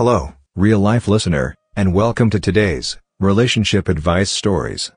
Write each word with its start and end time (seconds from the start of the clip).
Hello, 0.00 0.32
real 0.56 0.80
life 0.80 1.08
listener, 1.08 1.54
and 1.76 1.92
welcome 1.92 2.30
to 2.30 2.40
today's 2.40 2.96
Relationship 3.18 3.86
Advice 3.86 4.30
Stories. 4.30 4.90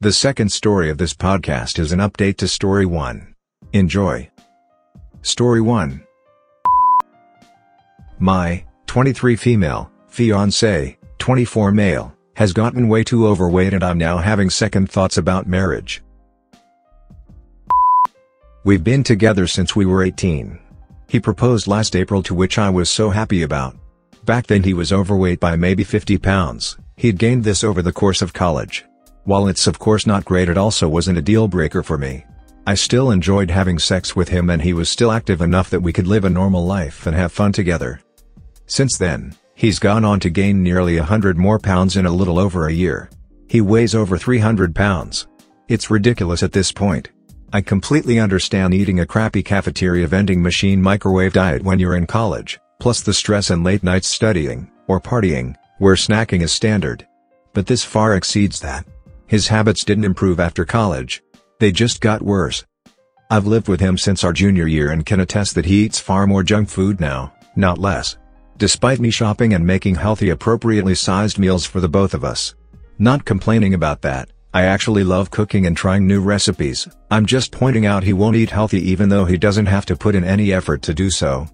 The 0.00 0.12
second 0.12 0.52
story 0.52 0.90
of 0.90 0.98
this 0.98 1.14
podcast 1.14 1.78
is 1.78 1.90
an 1.90 2.00
update 2.00 2.36
to 2.36 2.46
Story 2.46 2.84
1. 2.84 3.34
Enjoy. 3.72 4.30
Story 5.22 5.62
1 5.62 6.04
My 8.18 8.66
23 8.88 9.36
female, 9.36 9.90
fiance, 10.08 10.98
24 11.16 11.72
male, 11.72 12.14
has 12.36 12.52
gotten 12.52 12.88
way 12.88 13.04
too 13.04 13.26
overweight 13.26 13.72
and 13.72 13.82
I'm 13.82 13.96
now 13.96 14.18
having 14.18 14.50
second 14.50 14.90
thoughts 14.90 15.16
about 15.16 15.46
marriage. 15.46 16.02
We've 18.66 18.84
been 18.84 19.02
together 19.02 19.46
since 19.46 19.74
we 19.74 19.86
were 19.86 20.02
18. 20.02 20.58
He 21.08 21.20
proposed 21.20 21.66
last 21.66 21.96
April 21.96 22.22
to 22.24 22.34
which 22.34 22.58
I 22.58 22.68
was 22.68 22.90
so 22.90 23.08
happy 23.08 23.40
about. 23.40 23.74
Back 24.24 24.46
then 24.46 24.62
he 24.62 24.72
was 24.72 24.90
overweight 24.90 25.38
by 25.38 25.54
maybe 25.54 25.84
50 25.84 26.16
pounds, 26.16 26.78
he'd 26.96 27.18
gained 27.18 27.44
this 27.44 27.62
over 27.62 27.82
the 27.82 27.92
course 27.92 28.22
of 28.22 28.32
college. 28.32 28.86
While 29.24 29.48
it's 29.48 29.66
of 29.66 29.78
course 29.78 30.06
not 30.06 30.24
great 30.24 30.48
it 30.48 30.56
also 30.56 30.88
wasn't 30.88 31.18
a 31.18 31.22
deal 31.22 31.46
breaker 31.46 31.82
for 31.82 31.98
me. 31.98 32.24
I 32.66 32.74
still 32.74 33.10
enjoyed 33.10 33.50
having 33.50 33.78
sex 33.78 34.16
with 34.16 34.30
him 34.30 34.48
and 34.48 34.62
he 34.62 34.72
was 34.72 34.88
still 34.88 35.12
active 35.12 35.42
enough 35.42 35.68
that 35.68 35.82
we 35.82 35.92
could 35.92 36.06
live 36.06 36.24
a 36.24 36.30
normal 36.30 36.64
life 36.64 37.06
and 37.06 37.14
have 37.14 37.32
fun 37.32 37.52
together. 37.52 38.00
Since 38.64 38.96
then, 38.96 39.34
he's 39.54 39.78
gone 39.78 40.06
on 40.06 40.20
to 40.20 40.30
gain 40.30 40.62
nearly 40.62 40.96
a 40.96 41.04
hundred 41.04 41.36
more 41.36 41.58
pounds 41.58 41.98
in 41.98 42.06
a 42.06 42.10
little 42.10 42.38
over 42.38 42.66
a 42.66 42.72
year. 42.72 43.10
He 43.46 43.60
weighs 43.60 43.94
over 43.94 44.16
300 44.16 44.74
pounds. 44.74 45.26
It's 45.68 45.90
ridiculous 45.90 46.42
at 46.42 46.52
this 46.52 46.72
point. 46.72 47.10
I 47.52 47.60
completely 47.60 48.18
understand 48.18 48.72
eating 48.72 49.00
a 49.00 49.06
crappy 49.06 49.42
cafeteria 49.42 50.06
vending 50.06 50.40
machine 50.40 50.80
microwave 50.80 51.34
diet 51.34 51.62
when 51.62 51.78
you're 51.78 51.96
in 51.96 52.06
college 52.06 52.58
plus 52.80 53.00
the 53.02 53.14
stress 53.14 53.50
and 53.50 53.64
late 53.64 53.82
nights 53.82 54.08
studying, 54.08 54.70
or 54.86 55.00
partying, 55.00 55.56
where 55.78 55.94
snacking 55.94 56.42
is 56.42 56.52
standard. 56.52 57.06
But 57.52 57.66
this 57.66 57.84
far 57.84 58.14
exceeds 58.14 58.60
that. 58.60 58.86
His 59.26 59.48
habits 59.48 59.84
didn't 59.84 60.04
improve 60.04 60.40
after 60.40 60.64
college. 60.64 61.22
They 61.60 61.72
just 61.72 62.00
got 62.00 62.22
worse. 62.22 62.64
I've 63.30 63.46
lived 63.46 63.68
with 63.68 63.80
him 63.80 63.96
since 63.96 64.22
our 64.22 64.32
junior 64.32 64.66
year 64.66 64.90
and 64.90 65.06
can 65.06 65.20
attest 65.20 65.54
that 65.54 65.64
he 65.64 65.84
eats 65.84 65.98
far 65.98 66.26
more 66.26 66.42
junk 66.42 66.68
food 66.68 67.00
now, 67.00 67.32
not 67.56 67.78
less. 67.78 68.18
Despite 68.58 69.00
me 69.00 69.10
shopping 69.10 69.54
and 69.54 69.66
making 69.66 69.96
healthy 69.96 70.30
appropriately 70.30 70.94
sized 70.94 71.38
meals 71.38 71.64
for 71.64 71.80
the 71.80 71.88
both 71.88 72.14
of 72.14 72.24
us. 72.24 72.54
Not 72.98 73.24
complaining 73.24 73.74
about 73.74 74.02
that, 74.02 74.28
I 74.52 74.66
actually 74.66 75.02
love 75.02 75.32
cooking 75.32 75.66
and 75.66 75.76
trying 75.76 76.06
new 76.06 76.20
recipes, 76.20 76.86
I'm 77.10 77.26
just 77.26 77.50
pointing 77.50 77.86
out 77.86 78.04
he 78.04 78.12
won't 78.12 78.36
eat 78.36 78.50
healthy 78.50 78.78
even 78.88 79.08
though 79.08 79.24
he 79.24 79.36
doesn't 79.36 79.66
have 79.66 79.84
to 79.86 79.96
put 79.96 80.14
in 80.14 80.22
any 80.22 80.52
effort 80.52 80.80
to 80.82 80.94
do 80.94 81.10
so. 81.10 81.48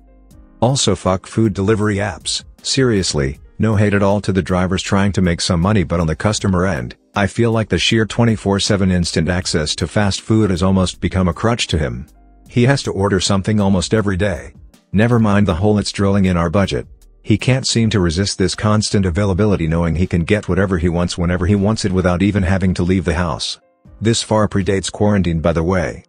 Also 0.61 0.95
fuck 0.95 1.27
food 1.27 1.55
delivery 1.55 1.97
apps, 1.97 2.45
seriously, 2.63 3.41
no 3.59 3.77
hate 3.77 3.95
at 3.95 4.03
all 4.03 4.21
to 4.21 4.31
the 4.31 4.43
drivers 4.43 4.83
trying 4.83 5.11
to 5.13 5.23
make 5.23 5.41
some 5.41 5.61
money 5.61 5.85
but 5.85 6.01
on 6.01 6.07
the 6.07 6.15
customer 6.15 6.67
end, 6.67 6.97
I 7.15 7.27
feel 7.27 7.51
like 7.51 7.71
the 7.71 7.79
sheer 7.79 8.05
24-7 8.05 8.93
instant 8.93 9.31
access 9.31 9.75
to 9.77 9.87
fast 9.87 10.21
food 10.21 10.51
has 10.51 10.63
almost 10.63 11.01
become 11.01 11.29
a 11.29 11.33
crutch 11.33 11.67
to 11.69 11.79
him. 11.79 12.07
He 12.47 12.65
has 12.65 12.83
to 12.83 12.91
order 12.93 13.21
something 13.21 13.59
almost 13.59 13.95
every 13.95 14.19
day. 14.19 14.53
Never 14.93 15.19
mind 15.19 15.49
the 15.49 15.55
hole 15.55 15.79
it's 15.79 15.93
drilling 15.93 16.27
in 16.27 16.37
our 16.37 16.51
budget. 16.51 16.87
He 17.23 17.39
can't 17.39 17.67
seem 17.67 17.89
to 17.91 18.01
resist 18.01 18.37
this 18.37 18.55
constant 18.55 19.07
availability 19.07 19.67
knowing 19.67 19.95
he 19.95 20.07
can 20.07 20.25
get 20.25 20.49
whatever 20.49 20.77
he 20.77 20.89
wants 20.91 21.17
whenever 21.17 21.47
he 21.47 21.55
wants 21.55 21.87
it 21.87 21.93
without 21.93 22.23
even 22.23 22.43
having 22.43 22.75
to 22.75 22.83
leave 22.83 23.07
the 23.07 23.15
house. 23.15 23.59
This 24.01 24.23
far 24.23 24.47
predates 24.47 24.93
quarantine 24.93 25.41
by 25.41 25.55
the 25.55 25.63
way. 25.63 26.05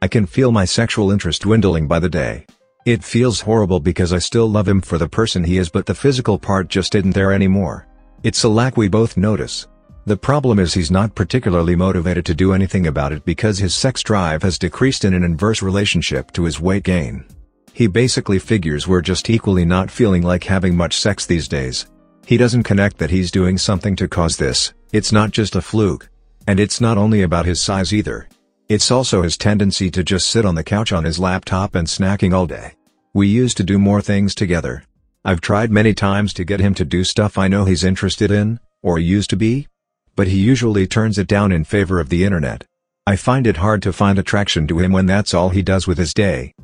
I 0.00 0.08
can 0.08 0.24
feel 0.26 0.50
my 0.50 0.64
sexual 0.64 1.10
interest 1.10 1.42
dwindling 1.42 1.88
by 1.88 1.98
the 1.98 2.08
day. 2.08 2.46
It 2.84 3.04
feels 3.04 3.40
horrible 3.40 3.78
because 3.78 4.12
I 4.12 4.18
still 4.18 4.48
love 4.48 4.66
him 4.66 4.80
for 4.80 4.98
the 4.98 5.08
person 5.08 5.44
he 5.44 5.58
is 5.58 5.68
but 5.68 5.86
the 5.86 5.94
physical 5.94 6.36
part 6.36 6.66
just 6.66 6.96
isn't 6.96 7.12
there 7.12 7.32
anymore. 7.32 7.86
It's 8.24 8.42
a 8.42 8.48
lack 8.48 8.76
we 8.76 8.88
both 8.88 9.16
notice. 9.16 9.68
The 10.04 10.16
problem 10.16 10.58
is 10.58 10.74
he's 10.74 10.90
not 10.90 11.14
particularly 11.14 11.76
motivated 11.76 12.26
to 12.26 12.34
do 12.34 12.52
anything 12.52 12.88
about 12.88 13.12
it 13.12 13.24
because 13.24 13.56
his 13.56 13.72
sex 13.72 14.02
drive 14.02 14.42
has 14.42 14.58
decreased 14.58 15.04
in 15.04 15.14
an 15.14 15.22
inverse 15.22 15.62
relationship 15.62 16.32
to 16.32 16.42
his 16.42 16.60
weight 16.60 16.82
gain. 16.82 17.24
He 17.72 17.86
basically 17.86 18.40
figures 18.40 18.88
we're 18.88 19.00
just 19.00 19.30
equally 19.30 19.64
not 19.64 19.88
feeling 19.88 20.22
like 20.22 20.42
having 20.42 20.76
much 20.76 20.98
sex 20.98 21.24
these 21.24 21.46
days. 21.46 21.86
He 22.26 22.36
doesn't 22.36 22.64
connect 22.64 22.98
that 22.98 23.10
he's 23.10 23.30
doing 23.30 23.58
something 23.58 23.94
to 23.94 24.08
cause 24.08 24.36
this, 24.36 24.74
it's 24.92 25.12
not 25.12 25.30
just 25.30 25.54
a 25.54 25.62
fluke. 25.62 26.08
And 26.48 26.58
it's 26.58 26.80
not 26.80 26.98
only 26.98 27.22
about 27.22 27.46
his 27.46 27.60
size 27.60 27.94
either. 27.94 28.28
It's 28.72 28.90
also 28.90 29.20
his 29.20 29.36
tendency 29.36 29.90
to 29.90 30.02
just 30.02 30.30
sit 30.30 30.46
on 30.46 30.54
the 30.54 30.64
couch 30.64 30.92
on 30.92 31.04
his 31.04 31.18
laptop 31.18 31.74
and 31.74 31.86
snacking 31.86 32.32
all 32.32 32.46
day. 32.46 32.72
We 33.12 33.28
used 33.28 33.58
to 33.58 33.62
do 33.62 33.78
more 33.78 34.00
things 34.00 34.34
together. 34.34 34.84
I've 35.26 35.42
tried 35.42 35.70
many 35.70 35.92
times 35.92 36.32
to 36.32 36.44
get 36.44 36.60
him 36.60 36.72
to 36.76 36.86
do 36.86 37.04
stuff 37.04 37.36
I 37.36 37.48
know 37.48 37.66
he's 37.66 37.84
interested 37.84 38.30
in, 38.30 38.60
or 38.82 38.98
used 38.98 39.28
to 39.28 39.36
be. 39.36 39.68
But 40.16 40.28
he 40.28 40.38
usually 40.38 40.86
turns 40.86 41.18
it 41.18 41.26
down 41.26 41.52
in 41.52 41.64
favor 41.64 42.00
of 42.00 42.08
the 42.08 42.24
internet. 42.24 42.64
I 43.06 43.16
find 43.16 43.46
it 43.46 43.58
hard 43.58 43.82
to 43.82 43.92
find 43.92 44.18
attraction 44.18 44.66
to 44.68 44.78
him 44.78 44.90
when 44.90 45.04
that's 45.04 45.34
all 45.34 45.50
he 45.50 45.60
does 45.60 45.86
with 45.86 45.98
his 45.98 46.14
day. 46.14 46.54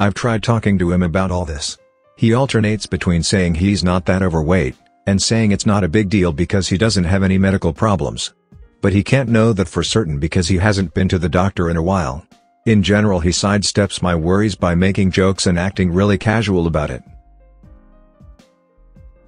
I've 0.00 0.14
tried 0.14 0.42
talking 0.42 0.76
to 0.80 0.90
him 0.90 1.04
about 1.04 1.30
all 1.30 1.44
this. 1.44 1.78
He 2.16 2.34
alternates 2.34 2.86
between 2.86 3.22
saying 3.22 3.54
he's 3.54 3.84
not 3.84 4.06
that 4.06 4.24
overweight, 4.24 4.74
and 5.06 5.22
saying 5.22 5.52
it's 5.52 5.66
not 5.66 5.84
a 5.84 5.88
big 5.88 6.08
deal 6.08 6.32
because 6.32 6.66
he 6.66 6.78
doesn't 6.78 7.04
have 7.04 7.22
any 7.22 7.38
medical 7.38 7.72
problems 7.72 8.34
but 8.84 8.92
he 8.92 9.02
can't 9.02 9.30
know 9.30 9.54
that 9.54 9.66
for 9.66 9.82
certain 9.82 10.18
because 10.18 10.46
he 10.46 10.58
hasn't 10.58 10.92
been 10.92 11.08
to 11.08 11.18
the 11.18 11.26
doctor 11.26 11.70
in 11.70 11.78
a 11.78 11.82
while. 11.82 12.22
In 12.66 12.82
general 12.82 13.18
he 13.18 13.30
sidesteps 13.30 14.02
my 14.02 14.14
worries 14.14 14.56
by 14.56 14.74
making 14.74 15.10
jokes 15.10 15.46
and 15.46 15.58
acting 15.58 15.90
really 15.90 16.18
casual 16.18 16.66
about 16.66 16.90
it. 16.90 17.02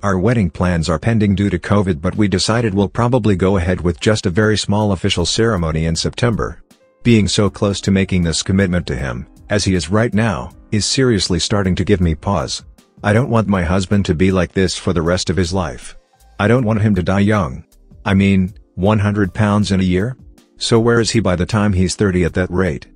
Our 0.02 0.18
wedding 0.18 0.50
plans 0.50 0.90
are 0.90 0.98
pending 0.98 1.36
due 1.36 1.48
to 1.48 1.58
COVID 1.58 2.02
but 2.02 2.16
we 2.16 2.28
decided 2.28 2.74
we'll 2.74 2.90
probably 2.90 3.34
go 3.34 3.56
ahead 3.56 3.80
with 3.80 3.98
just 3.98 4.26
a 4.26 4.30
very 4.42 4.58
small 4.58 4.92
official 4.92 5.24
ceremony 5.24 5.86
in 5.86 5.96
September. 5.96 6.62
Being 7.02 7.26
so 7.26 7.48
close 7.48 7.80
to 7.80 7.90
making 7.90 8.24
this 8.24 8.42
commitment 8.42 8.86
to 8.88 8.94
him, 8.94 9.26
as 9.48 9.64
he 9.64 9.74
is 9.74 9.88
right 9.88 10.12
now, 10.12 10.50
is 10.70 10.84
seriously 10.84 11.38
starting 11.38 11.74
to 11.76 11.84
give 11.84 12.02
me 12.02 12.14
pause. 12.14 12.62
I 13.02 13.14
don't 13.14 13.30
want 13.30 13.48
my 13.48 13.62
husband 13.62 14.04
to 14.04 14.14
be 14.14 14.30
like 14.30 14.52
this 14.52 14.76
for 14.76 14.92
the 14.92 15.00
rest 15.00 15.30
of 15.30 15.38
his 15.38 15.54
life. 15.54 15.96
I 16.38 16.46
don't 16.46 16.66
want 16.66 16.82
him 16.82 16.94
to 16.96 17.02
die 17.02 17.20
young. 17.20 17.64
I 18.04 18.12
mean, 18.12 18.52
100 18.76 19.32
pounds 19.32 19.72
in 19.72 19.80
a 19.80 19.84
year? 19.84 20.16
So 20.58 20.78
where 20.78 21.00
is 21.00 21.10
he 21.10 21.20
by 21.20 21.34
the 21.34 21.46
time 21.46 21.72
he's 21.72 21.96
30 21.96 22.24
at 22.24 22.34
that 22.34 22.50
rate? 22.50 22.86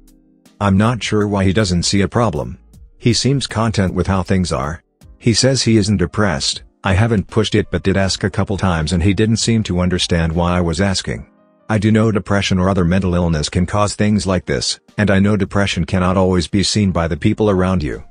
I'm 0.61 0.77
not 0.77 1.03
sure 1.03 1.27
why 1.27 1.45
he 1.45 1.55
doesn't 1.55 1.85
see 1.85 2.03
a 2.03 2.09
problem. 2.09 2.59
He 2.99 3.15
seems 3.15 3.47
content 3.47 3.95
with 3.95 4.07
how 4.07 4.23
things 4.23 4.53
are. 4.53 4.83
He 5.19 5.33
says 5.33 5.63
he 5.63 5.79
isn't 5.79 5.97
depressed, 5.97 6.63
I 6.85 6.93
haven't 6.93 7.29
pushed 7.29 7.55
it 7.55 7.71
but 7.71 7.83
did 7.83 7.97
ask 7.97 8.25
a 8.25 8.31
couple 8.31 8.59
times 8.59 8.93
and 8.93 9.03
he 9.03 9.15
didn't 9.15 9.39
seem 9.39 9.63
to 9.65 9.81
understand 9.81 10.33
why 10.33 10.57
I 10.57 10.61
was 10.61 10.83
asking. 10.83 11.27
I 11.71 11.79
do 11.79 11.91
know 11.91 12.13
depression 12.13 12.59
or 12.59 12.69
other 12.69 12.85
mental 12.85 13.15
illness 13.15 13.49
can 13.49 13.65
cause 13.65 13.95
things 13.95 14.27
like 14.27 14.45
this, 14.45 14.81
and 14.99 15.11
I 15.11 15.19
know 15.19 15.37
depression 15.37 15.87
cannot 15.87 16.19
always 16.19 16.47
be 16.47 16.63
seen 16.63 16.91
by 16.91 17.09
the 17.09 17.17
people 17.17 17.49
around 17.49 17.83
you. 17.83 18.05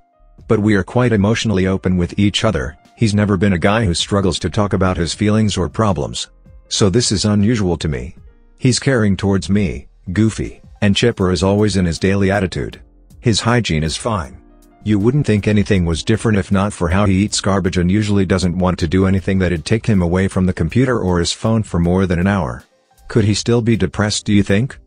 But 0.48 0.60
we 0.60 0.74
are 0.76 0.84
quite 0.84 1.12
emotionally 1.12 1.68
open 1.68 1.98
with 1.98 2.18
each 2.18 2.44
other, 2.44 2.78
he's 2.96 3.14
never 3.14 3.38
been 3.38 3.54
a 3.54 3.60
guy 3.60 3.86
who 3.86 3.94
struggles 3.94 4.40
to 4.40 4.50
talk 4.50 4.74
about 4.74 4.98
his 4.98 5.14
feelings 5.14 5.56
or 5.58 5.70
problems. 5.70 6.30
So 6.70 6.90
this 6.90 7.12
is 7.12 7.26
unusual 7.26 7.78
to 7.78 7.88
me. 7.88 8.16
He's 8.58 8.80
caring 8.80 9.18
towards 9.18 9.50
me, 9.50 9.88
goofy, 10.14 10.62
and 10.82 10.96
chipper 10.96 11.32
as 11.32 11.44
always 11.44 11.76
in 11.76 11.86
his 11.86 12.00
daily 12.00 12.30
attitude. 12.32 12.80
His 13.20 13.42
hygiene 13.42 13.84
is 13.84 13.98
fine. 13.98 14.40
You 14.84 14.98
wouldn't 14.98 15.26
think 15.26 15.48
anything 15.48 15.84
was 15.84 16.04
different 16.04 16.38
if 16.38 16.52
not 16.52 16.72
for 16.72 16.88
how 16.88 17.06
he 17.06 17.24
eats 17.24 17.42
garbage 17.42 17.78
and 17.78 17.92
usually 17.92 18.26
doesn't 18.26 18.58
want 18.58 18.80
to 18.80 18.88
do 18.88 19.08
anything 19.08 19.40
that'd 19.40 19.66
take 19.66 19.86
him 19.86 20.02
away 20.02 20.28
from 20.28 20.46
the 20.46 20.54
computer 20.54 21.00
or 21.00 21.20
his 21.20 21.34
phone 21.34 21.64
for 21.64 21.80
more 21.80 22.06
than 22.06 22.20
an 22.20 22.28
hour. 22.28 22.64
Could 23.08 23.26
he 23.26 23.34
still 23.34 23.62
be 23.62 23.76
depressed 23.76 24.26
do 24.26 24.34
you 24.34 24.44
think? 24.44 24.78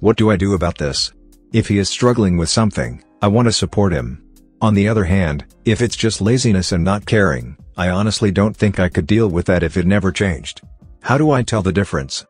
What 0.00 0.16
do 0.16 0.30
I 0.30 0.36
do 0.36 0.52
about 0.52 0.78
this? 0.78 1.12
If 1.52 1.68
he 1.68 1.78
is 1.78 1.88
struggling 1.88 2.36
with 2.36 2.48
something, 2.48 3.02
I 3.22 3.28
want 3.28 3.46
to 3.46 3.52
support 3.52 3.92
him. 3.92 4.22
On 4.60 4.74
the 4.74 4.88
other 4.88 5.04
hand, 5.04 5.46
if 5.64 5.80
it's 5.80 5.96
just 5.96 6.20
laziness 6.20 6.72
and 6.72 6.84
not 6.84 7.06
caring, 7.06 7.56
I 7.76 7.88
honestly 7.88 8.30
don't 8.30 8.56
think 8.56 8.78
I 8.78 8.88
could 8.88 9.06
deal 9.06 9.28
with 9.28 9.46
that 9.46 9.62
if 9.62 9.76
it 9.76 9.86
never 9.86 10.12
changed. 10.12 10.60
How 11.04 11.18
do 11.18 11.30
I 11.32 11.42
tell 11.42 11.60
the 11.60 11.70
difference? 11.70 12.24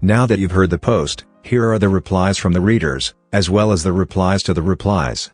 Now 0.00 0.24
that 0.24 0.38
you've 0.38 0.52
heard 0.52 0.70
the 0.70 0.78
post, 0.78 1.26
here 1.42 1.70
are 1.70 1.78
the 1.78 1.90
replies 1.90 2.38
from 2.38 2.54
the 2.54 2.62
readers, 2.62 3.12
as 3.30 3.50
well 3.50 3.72
as 3.72 3.82
the 3.82 3.92
replies 3.92 4.42
to 4.44 4.54
the 4.54 4.62
replies. 4.62 5.30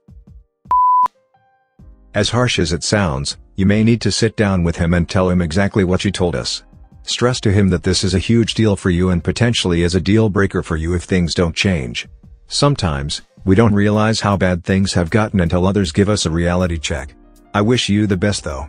As 2.12 2.30
harsh 2.30 2.58
as 2.58 2.72
it 2.72 2.82
sounds, 2.82 3.36
you 3.54 3.66
may 3.66 3.84
need 3.84 4.00
to 4.00 4.10
sit 4.10 4.36
down 4.36 4.64
with 4.64 4.74
him 4.74 4.92
and 4.94 5.08
tell 5.08 5.30
him 5.30 5.40
exactly 5.40 5.84
what 5.84 6.04
you 6.04 6.10
told 6.10 6.34
us. 6.34 6.64
Stress 7.04 7.40
to 7.42 7.52
him 7.52 7.68
that 7.68 7.84
this 7.84 8.02
is 8.02 8.14
a 8.14 8.18
huge 8.18 8.54
deal 8.54 8.74
for 8.74 8.90
you 8.90 9.10
and 9.10 9.22
potentially 9.22 9.82
is 9.84 9.94
a 9.94 10.00
deal 10.00 10.28
breaker 10.28 10.64
for 10.64 10.74
you 10.74 10.92
if 10.96 11.04
things 11.04 11.36
don't 11.36 11.54
change. 11.54 12.08
Sometimes, 12.48 13.22
we 13.44 13.54
don't 13.54 13.74
realize 13.74 14.18
how 14.18 14.36
bad 14.36 14.64
things 14.64 14.92
have 14.94 15.08
gotten 15.08 15.38
until 15.38 15.68
others 15.68 15.92
give 15.92 16.08
us 16.08 16.26
a 16.26 16.30
reality 16.30 16.78
check. 16.78 17.14
I 17.54 17.60
wish 17.60 17.88
you 17.88 18.08
the 18.08 18.16
best 18.16 18.42
though. 18.42 18.66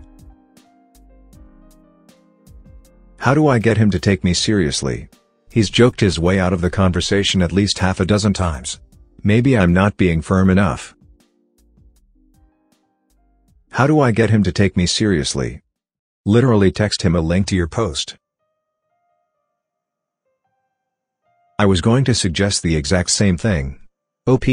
How 3.19 3.33
do 3.33 3.48
I 3.48 3.60
get 3.60 3.77
him 3.77 3.92
to 3.92 4.00
take 4.00 4.24
me 4.24 4.33
seriously? 4.33 5.10
He's 5.51 5.69
joked 5.69 6.00
his 6.00 6.18
way 6.18 6.39
out 6.39 6.54
of 6.54 6.62
the 6.62 6.69
conversation 6.69 7.42
at 7.42 7.51
least 7.51 7.80
half 7.80 8.00
a 8.00 8.06
dozen 8.06 8.31
times. 8.31 8.80
Maybe 9.21 9.57
I'm 9.57 9.74
not 9.74 9.98
being 9.98 10.21
firm 10.21 10.50
enough. 10.50 10.95
How 13.71 13.88
do 13.88 14.00
I 14.00 14.12
get 14.12 14.30
him 14.30 14.44
to 14.44 14.54
take 14.54 14.77
me 14.77 14.86
seriously? 14.86 15.62
Literally 16.25 16.71
text 16.71 17.01
him 17.01 17.13
a 17.13 17.19
link 17.19 17.48
to 17.48 17.57
your 17.57 17.68
post. 17.68 18.16
I 21.60 21.66
was 21.66 21.81
going 21.81 22.06
to 22.06 22.16
suggest 22.16 22.63
the 22.63 22.77
exact 22.77 23.10
same 23.10 23.38
thing. 23.38 23.81
OP, 24.27 24.45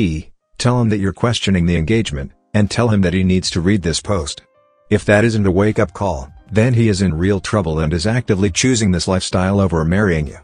tell 0.59 0.81
him 0.81 0.89
that 0.89 0.99
you're 0.99 1.13
questioning 1.13 1.67
the 1.67 1.77
engagement, 1.77 2.33
and 2.53 2.69
tell 2.69 2.89
him 2.89 3.03
that 3.03 3.15
he 3.15 3.23
needs 3.23 3.49
to 3.51 3.61
read 3.61 3.83
this 3.83 4.01
post. 4.01 4.43
If 4.91 5.05
that 5.05 5.25
isn't 5.25 5.47
a 5.47 5.53
wake-up 5.53 5.93
call, 5.93 6.33
then 6.50 6.75
he 6.75 6.88
is 6.88 7.02
in 7.02 7.14
real 7.14 7.40
trouble 7.40 7.81
and 7.81 7.93
is 7.93 8.06
actively 8.06 8.50
choosing 8.50 8.90
this 8.90 9.08
lifestyle 9.08 9.60
over 9.60 9.84
marrying 9.84 10.26
you. 10.26 10.38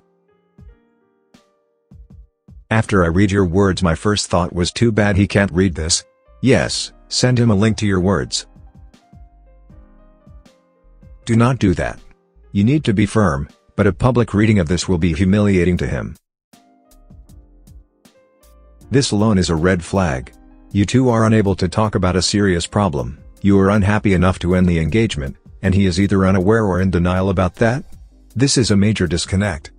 After 2.70 3.04
I 3.04 3.08
read 3.08 3.30
your 3.30 3.44
words 3.44 3.82
my 3.82 3.94
first 3.94 4.28
thought 4.28 4.52
was 4.52 4.72
too 4.72 4.90
bad 4.90 5.16
he 5.16 5.26
can't 5.26 5.52
read 5.52 5.74
this. 5.74 6.04
Yes, 6.40 6.92
send 7.08 7.38
him 7.38 7.50
a 7.50 7.54
link 7.54 7.76
to 7.78 7.86
your 7.86 8.00
words. 8.00 8.46
Do 11.24 11.36
not 11.36 11.58
do 11.58 11.74
that. 11.74 12.00
You 12.52 12.64
need 12.64 12.84
to 12.84 12.94
be 12.94 13.06
firm, 13.06 13.48
but 13.76 13.86
a 13.86 13.92
public 13.92 14.34
reading 14.34 14.58
of 14.58 14.68
this 14.68 14.88
will 14.88 14.98
be 14.98 15.12
humiliating 15.12 15.76
to 15.78 15.86
him. 15.86 16.16
This 18.90 19.10
alone 19.12 19.38
is 19.38 19.48
a 19.48 19.54
red 19.54 19.84
flag. 19.84 20.32
You 20.72 20.84
two 20.84 21.08
are 21.08 21.24
unable 21.24 21.54
to 21.56 21.68
talk 21.68 21.94
about 21.94 22.16
a 22.16 22.22
serious 22.22 22.66
problem, 22.66 23.18
you 23.42 23.58
are 23.58 23.70
unhappy 23.70 24.14
enough 24.14 24.38
to 24.40 24.54
end 24.54 24.68
the 24.68 24.78
engagement, 24.78 25.36
and 25.62 25.74
he 25.74 25.86
is 25.86 26.00
either 26.00 26.26
unaware 26.26 26.64
or 26.64 26.80
in 26.80 26.90
denial 26.90 27.30
about 27.30 27.54
that? 27.56 27.84
This 28.34 28.58
is 28.58 28.70
a 28.70 28.76
major 28.76 29.06
disconnect. 29.06 29.70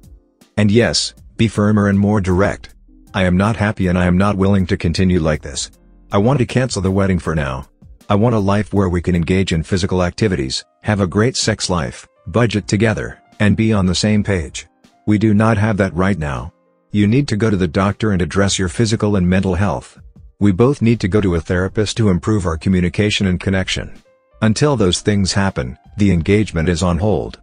And 0.58 0.72
yes, 0.72 1.14
be 1.38 1.48
firmer 1.48 1.88
and 1.88 2.00
more 2.00 2.22
direct. 2.22 2.74
I 3.14 3.24
am 3.24 3.38
not 3.38 3.56
happy 3.56 3.88
and 3.88 3.98
I 3.98 4.06
am 4.06 4.18
not 4.18 4.38
willing 4.38 4.66
to 4.68 4.78
continue 4.78 5.20
like 5.20 5.42
this. 5.42 5.72
I 6.12 6.18
want 6.20 6.40
to 6.40 6.46
cancel 6.46 6.82
the 6.82 6.92
wedding 6.92 7.20
for 7.20 7.36
now. 7.36 7.68
I 8.10 8.16
want 8.16 8.36
a 8.36 8.40
life 8.40 8.74
where 8.74 8.90
we 8.90 9.02
can 9.02 9.16
engage 9.16 9.52
in 9.52 9.64
physical 9.64 10.04
activities, 10.04 10.64
have 10.82 11.00
a 11.00 11.08
great 11.08 11.36
sex 11.36 11.70
life, 11.70 12.08
budget 12.28 12.68
together, 12.68 13.20
and 13.40 13.58
be 13.58 13.74
on 13.74 13.86
the 13.86 13.96
same 13.96 14.24
page. 14.24 14.68
We 15.06 15.18
do 15.18 15.34
not 15.34 15.58
have 15.58 15.78
that 15.78 15.94
right 15.94 16.18
now. 16.18 16.54
You 16.92 17.08
need 17.08 17.28
to 17.30 17.38
go 17.38 17.50
to 17.50 17.58
the 17.58 17.68
doctor 17.68 18.12
and 18.12 18.22
address 18.22 18.60
your 18.60 18.70
physical 18.70 19.16
and 19.16 19.28
mental 19.28 19.56
health. 19.56 20.00
We 20.40 20.52
both 20.52 20.82
need 20.82 21.00
to 21.00 21.08
go 21.08 21.22
to 21.22 21.36
a 21.36 21.42
therapist 21.42 21.98
to 21.98 22.10
improve 22.10 22.46
our 22.46 22.58
communication 22.58 23.26
and 23.28 23.40
connection. 23.40 23.94
Until 24.44 24.76
those 24.76 25.00
things 25.00 25.32
happen, 25.32 25.80
the 25.96 26.12
engagement 26.12 26.68
is 26.68 26.84
on 26.84 26.98
hold. 26.98 27.40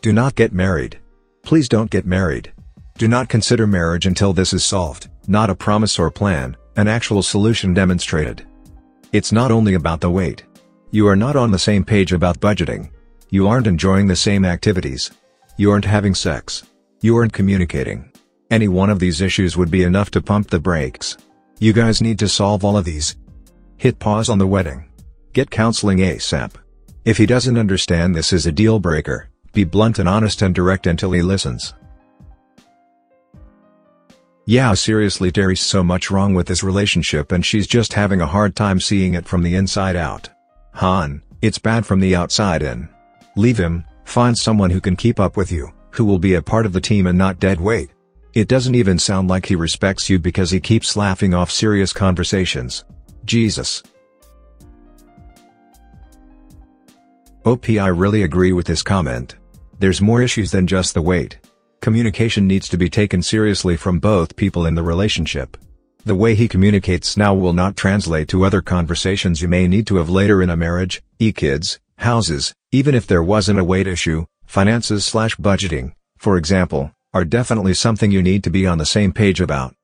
Do 0.00 0.10
not 0.10 0.36
get 0.36 0.54
married. 0.54 0.98
Please 1.42 1.68
don't 1.68 1.90
get 1.90 2.06
married. 2.06 2.50
Do 2.96 3.08
not 3.08 3.28
consider 3.28 3.66
marriage 3.66 4.06
until 4.06 4.32
this 4.32 4.54
is 4.54 4.64
solved, 4.64 5.10
not 5.26 5.50
a 5.50 5.54
promise 5.54 5.98
or 5.98 6.10
plan, 6.10 6.56
an 6.76 6.88
actual 6.88 7.22
solution 7.22 7.74
demonstrated. 7.74 8.46
It's 9.12 9.32
not 9.32 9.50
only 9.50 9.74
about 9.74 10.00
the 10.00 10.10
weight. 10.10 10.44
You 10.92 11.08
are 11.08 11.16
not 11.24 11.36
on 11.36 11.50
the 11.50 11.58
same 11.58 11.84
page 11.84 12.14
about 12.14 12.40
budgeting. 12.40 12.90
You 13.28 13.48
aren't 13.48 13.66
enjoying 13.66 14.06
the 14.06 14.16
same 14.16 14.46
activities. 14.46 15.10
You 15.58 15.70
aren't 15.70 15.84
having 15.84 16.14
sex. 16.14 16.62
You 17.02 17.18
aren't 17.18 17.34
communicating. 17.34 18.10
Any 18.50 18.68
one 18.68 18.88
of 18.88 18.98
these 18.98 19.20
issues 19.20 19.58
would 19.58 19.70
be 19.70 19.82
enough 19.82 20.10
to 20.12 20.22
pump 20.22 20.48
the 20.48 20.58
brakes. 20.58 21.18
You 21.60 21.74
guys 21.74 22.00
need 22.00 22.18
to 22.20 22.28
solve 22.28 22.64
all 22.64 22.78
of 22.78 22.86
these, 22.86 23.14
Hit 23.82 23.98
pause 23.98 24.28
on 24.28 24.38
the 24.38 24.46
wedding. 24.46 24.84
Get 25.32 25.50
counseling 25.50 25.98
ASAP. 25.98 26.52
If 27.04 27.16
he 27.16 27.26
doesn't 27.26 27.58
understand 27.58 28.14
this 28.14 28.32
is 28.32 28.46
a 28.46 28.52
deal 28.52 28.78
breaker, 28.78 29.28
be 29.54 29.64
blunt 29.64 29.98
and 29.98 30.08
honest 30.08 30.40
and 30.40 30.54
direct 30.54 30.86
until 30.86 31.10
he 31.10 31.20
listens. 31.20 31.74
Yeah 34.46 34.74
seriously 34.74 35.30
there's 35.30 35.60
so 35.60 35.82
much 35.82 36.12
wrong 36.12 36.32
with 36.32 36.46
this 36.46 36.62
relationship 36.62 37.32
and 37.32 37.44
she's 37.44 37.66
just 37.66 37.94
having 37.94 38.20
a 38.20 38.26
hard 38.26 38.54
time 38.54 38.78
seeing 38.78 39.14
it 39.14 39.26
from 39.26 39.42
the 39.42 39.56
inside 39.56 39.96
out. 39.96 40.28
Han, 40.74 41.20
it's 41.40 41.58
bad 41.58 41.84
from 41.84 41.98
the 41.98 42.14
outside 42.14 42.62
in. 42.62 42.88
Leave 43.34 43.58
him, 43.58 43.84
find 44.04 44.38
someone 44.38 44.70
who 44.70 44.80
can 44.80 44.94
keep 44.94 45.18
up 45.18 45.36
with 45.36 45.50
you, 45.50 45.72
who 45.90 46.04
will 46.04 46.20
be 46.20 46.34
a 46.34 46.40
part 46.40 46.66
of 46.66 46.72
the 46.72 46.80
team 46.80 47.08
and 47.08 47.18
not 47.18 47.40
dead 47.40 47.60
weight. 47.60 47.90
It 48.32 48.46
doesn't 48.46 48.76
even 48.76 49.00
sound 49.00 49.26
like 49.26 49.46
he 49.46 49.56
respects 49.56 50.08
you 50.08 50.20
because 50.20 50.52
he 50.52 50.60
keeps 50.60 50.96
laughing 50.96 51.34
off 51.34 51.50
serious 51.50 51.92
conversations. 51.92 52.84
Jesus. 53.24 53.82
OP 57.44 57.68
I 57.70 57.88
really 57.88 58.22
agree 58.22 58.52
with 58.52 58.66
this 58.66 58.82
comment. 58.82 59.36
There's 59.78 60.00
more 60.00 60.22
issues 60.22 60.50
than 60.50 60.66
just 60.66 60.94
the 60.94 61.02
weight. 61.02 61.38
Communication 61.80 62.46
needs 62.46 62.68
to 62.68 62.76
be 62.76 62.88
taken 62.88 63.20
seriously 63.20 63.76
from 63.76 63.98
both 63.98 64.36
people 64.36 64.66
in 64.66 64.76
the 64.76 64.82
relationship. 64.82 65.56
The 66.04 66.14
way 66.14 66.34
he 66.34 66.46
communicates 66.46 67.16
now 67.16 67.34
will 67.34 67.52
not 67.52 67.76
translate 67.76 68.28
to 68.28 68.44
other 68.44 68.62
conversations 68.62 69.42
you 69.42 69.48
may 69.48 69.66
need 69.66 69.86
to 69.88 69.96
have 69.96 70.08
later 70.08 70.42
in 70.42 70.50
a 70.50 70.56
marriage, 70.56 71.02
e-kids, 71.18 71.80
houses, 71.98 72.54
even 72.70 72.94
if 72.94 73.06
there 73.06 73.22
wasn't 73.22 73.58
a 73.58 73.64
weight 73.64 73.86
issue, 73.88 74.26
finances 74.46 75.04
slash 75.04 75.36
budgeting, 75.36 75.94
for 76.18 76.36
example, 76.36 76.92
are 77.12 77.24
definitely 77.24 77.74
something 77.74 78.10
you 78.10 78.22
need 78.22 78.44
to 78.44 78.50
be 78.50 78.66
on 78.66 78.78
the 78.78 78.86
same 78.86 79.12
page 79.12 79.40
about. 79.40 79.74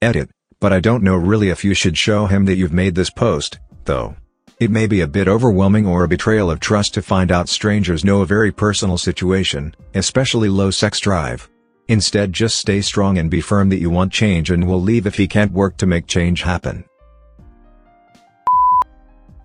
Edit 0.00 0.30
but 0.64 0.72
I 0.72 0.80
don't 0.80 1.02
know 1.02 1.16
really 1.16 1.50
if 1.50 1.62
you 1.62 1.74
should 1.74 1.98
show 1.98 2.24
him 2.24 2.46
that 2.46 2.56
you've 2.56 2.72
made 2.72 2.94
this 2.94 3.10
post, 3.10 3.58
though. 3.84 4.16
It 4.58 4.70
may 4.70 4.86
be 4.86 5.02
a 5.02 5.06
bit 5.06 5.28
overwhelming 5.28 5.86
or 5.86 6.04
a 6.04 6.08
betrayal 6.08 6.50
of 6.50 6.58
trust 6.58 6.94
to 6.94 7.02
find 7.02 7.30
out 7.30 7.50
strangers 7.50 8.02
know 8.02 8.22
a 8.22 8.26
very 8.26 8.50
personal 8.50 8.96
situation, 8.96 9.76
especially 9.92 10.48
low 10.48 10.70
sex 10.70 11.00
drive. 11.00 11.50
Instead 11.88 12.32
just 12.32 12.56
stay 12.56 12.80
strong 12.80 13.18
and 13.18 13.30
be 13.30 13.42
firm 13.42 13.68
that 13.68 13.80
you 13.80 13.90
want 13.90 14.10
change 14.10 14.50
and 14.50 14.66
will 14.66 14.80
leave 14.80 15.06
if 15.06 15.16
he 15.16 15.28
can't 15.28 15.52
work 15.52 15.76
to 15.76 15.86
make 15.86 16.06
change 16.06 16.40
happen. 16.40 16.82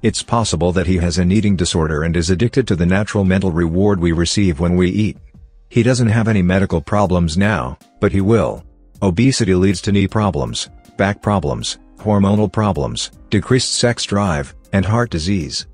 It's 0.02 0.24
possible 0.24 0.72
that 0.72 0.88
he 0.88 1.00
has 1.00 1.18
an 1.18 1.34
eating 1.34 1.58
disorder 1.58 2.04
and 2.04 2.16
is 2.16 2.30
addicted 2.30 2.66
to 2.70 2.78
the 2.78 2.86
natural 2.86 3.26
mental 3.26 3.52
reward 3.52 4.00
we 4.00 4.14
receive 4.14 4.62
when 4.62 4.78
we 4.78 4.90
eat. 4.90 5.18
He 5.68 5.84
doesn't 5.84 6.08
have 6.08 6.30
any 6.30 6.44
medical 6.44 6.80
problems 6.80 7.38
now, 7.38 7.78
but 8.00 8.14
he 8.14 8.22
will. 8.22 8.64
Obesity 9.02 9.56
leads 9.56 9.82
to 9.82 9.94
knee 9.94 10.08
problems, 10.08 10.70
back 10.98 11.22
problems, 11.22 11.78
hormonal 11.98 12.52
problems, 12.52 13.12
decreased 13.30 13.76
sex 13.76 14.04
drive, 14.04 14.54
and 14.74 14.86
heart 14.86 15.10
disease. 15.10 15.68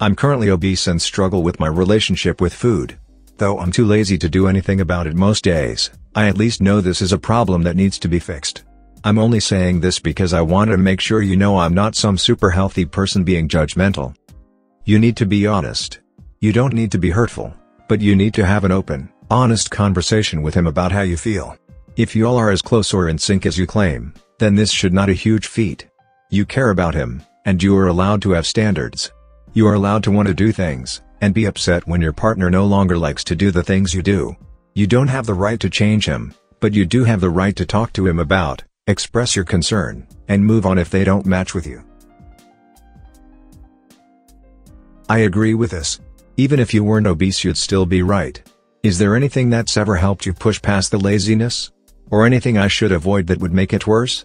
I'm 0.00 0.14
currently 0.14 0.50
obese 0.50 0.86
and 0.86 1.00
struggle 1.00 1.42
with 1.42 1.58
my 1.58 1.66
relationship 1.66 2.40
with 2.40 2.52
food. 2.52 2.98
Though 3.38 3.58
I'm 3.58 3.72
too 3.72 3.86
lazy 3.86 4.18
to 4.18 4.28
do 4.28 4.48
anything 4.48 4.80
about 4.80 5.06
it 5.06 5.14
most 5.14 5.44
days, 5.44 5.90
I 6.14 6.28
at 6.28 6.36
least 6.36 6.60
know 6.60 6.80
this 6.80 7.00
is 7.00 7.12
a 7.12 7.18
problem 7.18 7.62
that 7.62 7.76
needs 7.76 7.98
to 8.00 8.08
be 8.08 8.18
fixed. 8.18 8.64
I'm 9.02 9.18
only 9.18 9.40
saying 9.40 9.80
this 9.80 9.98
because 9.98 10.34
I 10.34 10.42
want 10.42 10.70
to 10.70 10.76
make 10.76 11.00
sure 11.00 11.22
you 11.22 11.36
know 11.36 11.58
I'm 11.58 11.72
not 11.72 11.94
some 11.94 12.18
super 12.18 12.50
healthy 12.50 12.84
person 12.84 13.24
being 13.24 13.48
judgmental. 13.48 14.14
You 14.84 14.98
need 14.98 15.16
to 15.18 15.26
be 15.26 15.46
honest. 15.46 16.00
You 16.40 16.52
don't 16.52 16.74
need 16.74 16.92
to 16.92 16.98
be 16.98 17.10
hurtful, 17.10 17.54
but 17.88 18.00
you 18.00 18.14
need 18.14 18.34
to 18.34 18.44
have 18.44 18.64
an 18.64 18.72
open, 18.72 19.10
honest 19.30 19.70
conversation 19.70 20.42
with 20.42 20.54
him 20.54 20.66
about 20.66 20.92
how 20.92 21.02
you 21.02 21.16
feel. 21.16 21.56
If 21.98 22.14
you 22.14 22.28
all 22.28 22.36
are 22.36 22.52
as 22.52 22.62
close 22.62 22.94
or 22.94 23.08
in 23.08 23.18
sync 23.18 23.44
as 23.44 23.58
you 23.58 23.66
claim, 23.66 24.14
then 24.38 24.54
this 24.54 24.70
should 24.70 24.92
not 24.92 25.08
a 25.08 25.14
huge 25.14 25.48
feat. 25.48 25.88
You 26.30 26.46
care 26.46 26.70
about 26.70 26.94
him, 26.94 27.24
and 27.44 27.60
you 27.60 27.76
are 27.76 27.88
allowed 27.88 28.22
to 28.22 28.30
have 28.30 28.46
standards. 28.46 29.10
You 29.52 29.66
are 29.66 29.74
allowed 29.74 30.04
to 30.04 30.12
want 30.12 30.28
to 30.28 30.34
do 30.34 30.52
things, 30.52 31.02
and 31.20 31.34
be 31.34 31.46
upset 31.46 31.88
when 31.88 32.00
your 32.00 32.12
partner 32.12 32.50
no 32.50 32.66
longer 32.66 32.96
likes 32.96 33.24
to 33.24 33.34
do 33.34 33.50
the 33.50 33.64
things 33.64 33.94
you 33.94 34.02
do. 34.02 34.36
You 34.76 34.86
don't 34.86 35.08
have 35.08 35.26
the 35.26 35.34
right 35.34 35.58
to 35.58 35.68
change 35.68 36.06
him, 36.06 36.34
but 36.60 36.72
you 36.72 36.86
do 36.86 37.02
have 37.02 37.20
the 37.20 37.30
right 37.30 37.56
to 37.56 37.66
talk 37.66 37.92
to 37.94 38.06
him 38.06 38.20
about, 38.20 38.62
express 38.86 39.34
your 39.34 39.44
concern, 39.44 40.06
and 40.28 40.46
move 40.46 40.66
on 40.66 40.78
if 40.78 40.90
they 40.90 41.02
don't 41.02 41.26
match 41.26 41.52
with 41.52 41.66
you. 41.66 41.82
I 45.08 45.18
agree 45.18 45.54
with 45.54 45.72
this. 45.72 45.98
Even 46.36 46.60
if 46.60 46.72
you 46.72 46.84
weren't 46.84 47.08
obese 47.08 47.42
you'd 47.42 47.56
still 47.56 47.86
be 47.86 48.02
right. 48.02 48.40
Is 48.84 48.98
there 48.98 49.16
anything 49.16 49.50
that's 49.50 49.76
ever 49.76 49.96
helped 49.96 50.26
you 50.26 50.32
push 50.32 50.62
past 50.62 50.92
the 50.92 51.00
laziness? 51.00 51.72
Or 52.10 52.24
anything 52.24 52.56
I 52.56 52.68
should 52.68 52.92
avoid 52.92 53.26
that 53.26 53.40
would 53.40 53.52
make 53.52 53.72
it 53.72 53.86
worse? 53.86 54.24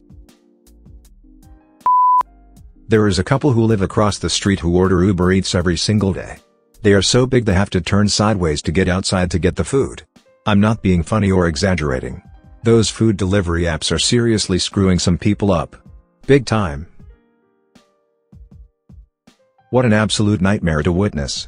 There 2.88 3.08
is 3.08 3.20
a 3.20 3.24
couple 3.24 3.52
who 3.52 3.64
live 3.64 3.82
across 3.82 4.20
the 4.20 4.30
street 4.30 4.60
who 4.60 4.78
order 4.78 5.04
Uber 5.04 5.32
Eats 5.32 5.56
every 5.56 5.78
single 5.78 6.14
day. 6.14 6.38
They 6.82 6.94
are 6.94 7.02
so 7.02 7.26
big 7.26 7.46
they 7.46 7.54
have 7.54 7.70
to 7.72 7.82
turn 7.82 8.10
sideways 8.10 8.62
to 8.64 8.72
get 8.72 8.90
outside 8.90 9.32
to 9.32 9.40
get 9.40 9.56
the 9.56 9.64
food. 9.64 10.04
I'm 10.46 10.60
not 10.60 10.82
being 10.82 11.02
funny 11.02 11.32
or 11.32 11.48
exaggerating. 11.48 12.22
Those 12.64 12.90
food 12.90 13.18
delivery 13.18 13.64
apps 13.64 13.92
are 13.92 14.00
seriously 14.00 14.60
screwing 14.60 15.00
some 15.00 15.18
people 15.18 15.52
up. 15.52 15.76
Big 16.28 16.46
time. 16.46 16.88
What 19.70 19.86
an 19.86 19.94
absolute 19.94 20.42
nightmare 20.42 20.84
to 20.84 20.92
witness. 20.92 21.48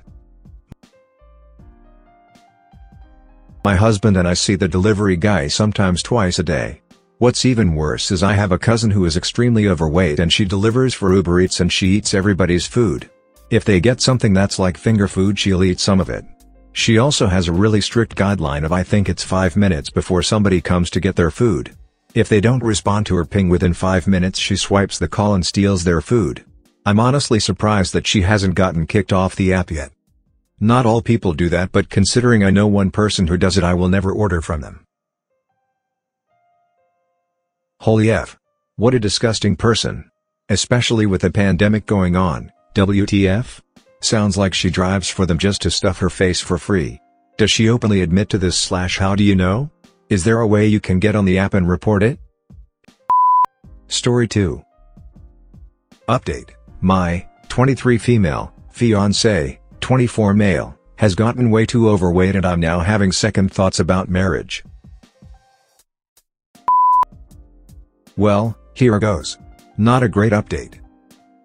My 3.65 3.74
husband 3.74 4.15
and 4.15 4.27
I 4.27 4.36
see 4.36 4.53
the 4.53 4.67
delivery 4.67 5.17
guy 5.17 5.48
sometimes 5.48 6.03
twice 6.03 6.38
a 6.38 6.43
day. 6.43 6.84
What's 7.17 7.45
even 7.45 7.74
worse 7.74 8.12
is 8.12 8.22
I 8.22 8.34
have 8.34 8.51
a 8.51 8.60
cousin 8.60 8.91
who 8.91 9.05
is 9.05 9.17
extremely 9.17 9.67
overweight 9.67 10.19
and 10.19 10.31
she 10.31 10.45
delivers 10.45 10.93
for 10.93 11.12
Uber 11.12 11.41
Eats 11.41 11.60
and 11.62 11.74
she 11.74 11.88
eats 11.88 12.13
everybody's 12.13 12.67
food. 12.67 13.10
If 13.50 13.65
they 13.65 13.79
get 13.79 14.01
something 14.01 14.34
that's 14.34 14.60
like 14.60 14.77
finger 14.77 15.07
food 15.07 15.39
she'll 15.39 15.63
eat 15.63 15.79
some 15.79 16.00
of 16.00 16.12
it. 16.12 16.24
She 16.74 17.00
also 17.00 17.25
has 17.25 17.48
a 17.48 17.53
really 17.53 17.81
strict 17.81 18.15
guideline 18.15 18.65
of 18.65 18.72
I 18.72 18.84
think 18.84 19.10
it's 19.10 19.24
5 19.24 19.57
minutes 19.57 19.89
before 19.89 20.22
somebody 20.22 20.62
comes 20.62 20.91
to 20.91 21.00
get 21.00 21.15
their 21.15 21.31
food. 21.31 21.75
If 22.13 22.29
they 22.29 22.41
don't 22.41 22.63
respond 22.63 23.07
to 23.07 23.15
her 23.15 23.25
ping 23.25 23.50
within 23.50 23.74
5 23.74 24.05
minutes 24.05 24.38
she 24.38 24.57
swipes 24.57 25.00
the 25.00 25.07
call 25.07 25.34
and 25.34 25.43
steals 25.43 25.84
their 25.84 26.01
food. 26.01 26.45
I'm 26.86 27.00
honestly 27.00 27.39
surprised 27.39 27.93
that 27.93 28.05
she 28.05 28.22
hasn't 28.22 28.53
gotten 28.53 28.86
kicked 28.86 29.12
off 29.12 29.36
the 29.36 29.53
app 29.53 29.72
yet. 29.72 29.91
Not 30.60 30.86
all 30.86 31.02
people 31.02 31.34
do 31.34 31.50
that 31.50 31.72
but 31.72 31.90
considering 31.90 32.44
I 32.44 32.50
know 32.50 32.68
one 32.68 32.92
person 32.92 33.28
who 33.28 33.38
does 33.38 33.58
it 33.58 33.64
I 33.64 33.74
will 33.74 33.90
never 33.90 34.12
order 34.12 34.42
from 34.42 34.62
them. 34.62 34.86
Holy 37.82 38.10
F. 38.10 38.38
What 38.78 38.94
a 38.94 39.00
disgusting 39.00 39.56
person. 39.56 40.10
Especially 40.50 41.06
with 41.06 41.24
a 41.24 41.30
pandemic 41.30 41.86
going 41.86 42.16
on, 42.16 42.52
WTF? 42.74 43.62
Sounds 44.02 44.38
like 44.38 44.54
she 44.54 44.70
drives 44.70 45.10
for 45.10 45.26
them 45.26 45.38
just 45.38 45.62
to 45.62 45.72
stuff 45.72 46.00
her 46.00 46.10
face 46.10 46.40
for 46.40 46.58
free. 46.58 47.00
Does 47.38 47.52
she 47.52 47.70
openly 47.70 48.02
admit 48.02 48.30
to 48.30 48.38
this 48.38 48.58
slash 48.58 48.98
how 48.98 49.16
do 49.16 49.24
you 49.24 49.36
know? 49.36 49.70
Is 50.10 50.24
there 50.24 50.40
a 50.40 50.48
way 50.48 50.68
you 50.68 50.80
can 50.80 51.00
get 51.00 51.16
on 51.16 51.26
the 51.26 51.38
app 51.38 51.54
and 51.54 51.68
report 51.68 52.04
it? 52.04 52.20
Story 53.88 54.28
2 54.28 54.64
Update 56.08 56.52
My 56.82 57.28
23 57.50 57.98
female, 57.98 58.54
fiance, 58.72 59.60
24 59.86 60.34
male, 60.34 60.75
has 60.96 61.13
gotten 61.13 61.51
way 61.51 61.63
too 61.63 61.88
overweight 61.88 62.36
and 62.36 62.44
I'm 62.44 62.60
now 62.60 62.80
having 62.80 63.12
second 63.12 63.54
thoughts 63.54 63.80
about 63.80 64.10
marriage. 64.10 64.63
Well, 68.18 68.58
here 68.74 68.98
goes. 68.98 69.38
Not 69.77 70.01
a 70.01 70.10
great 70.10 70.32
update. 70.32 70.80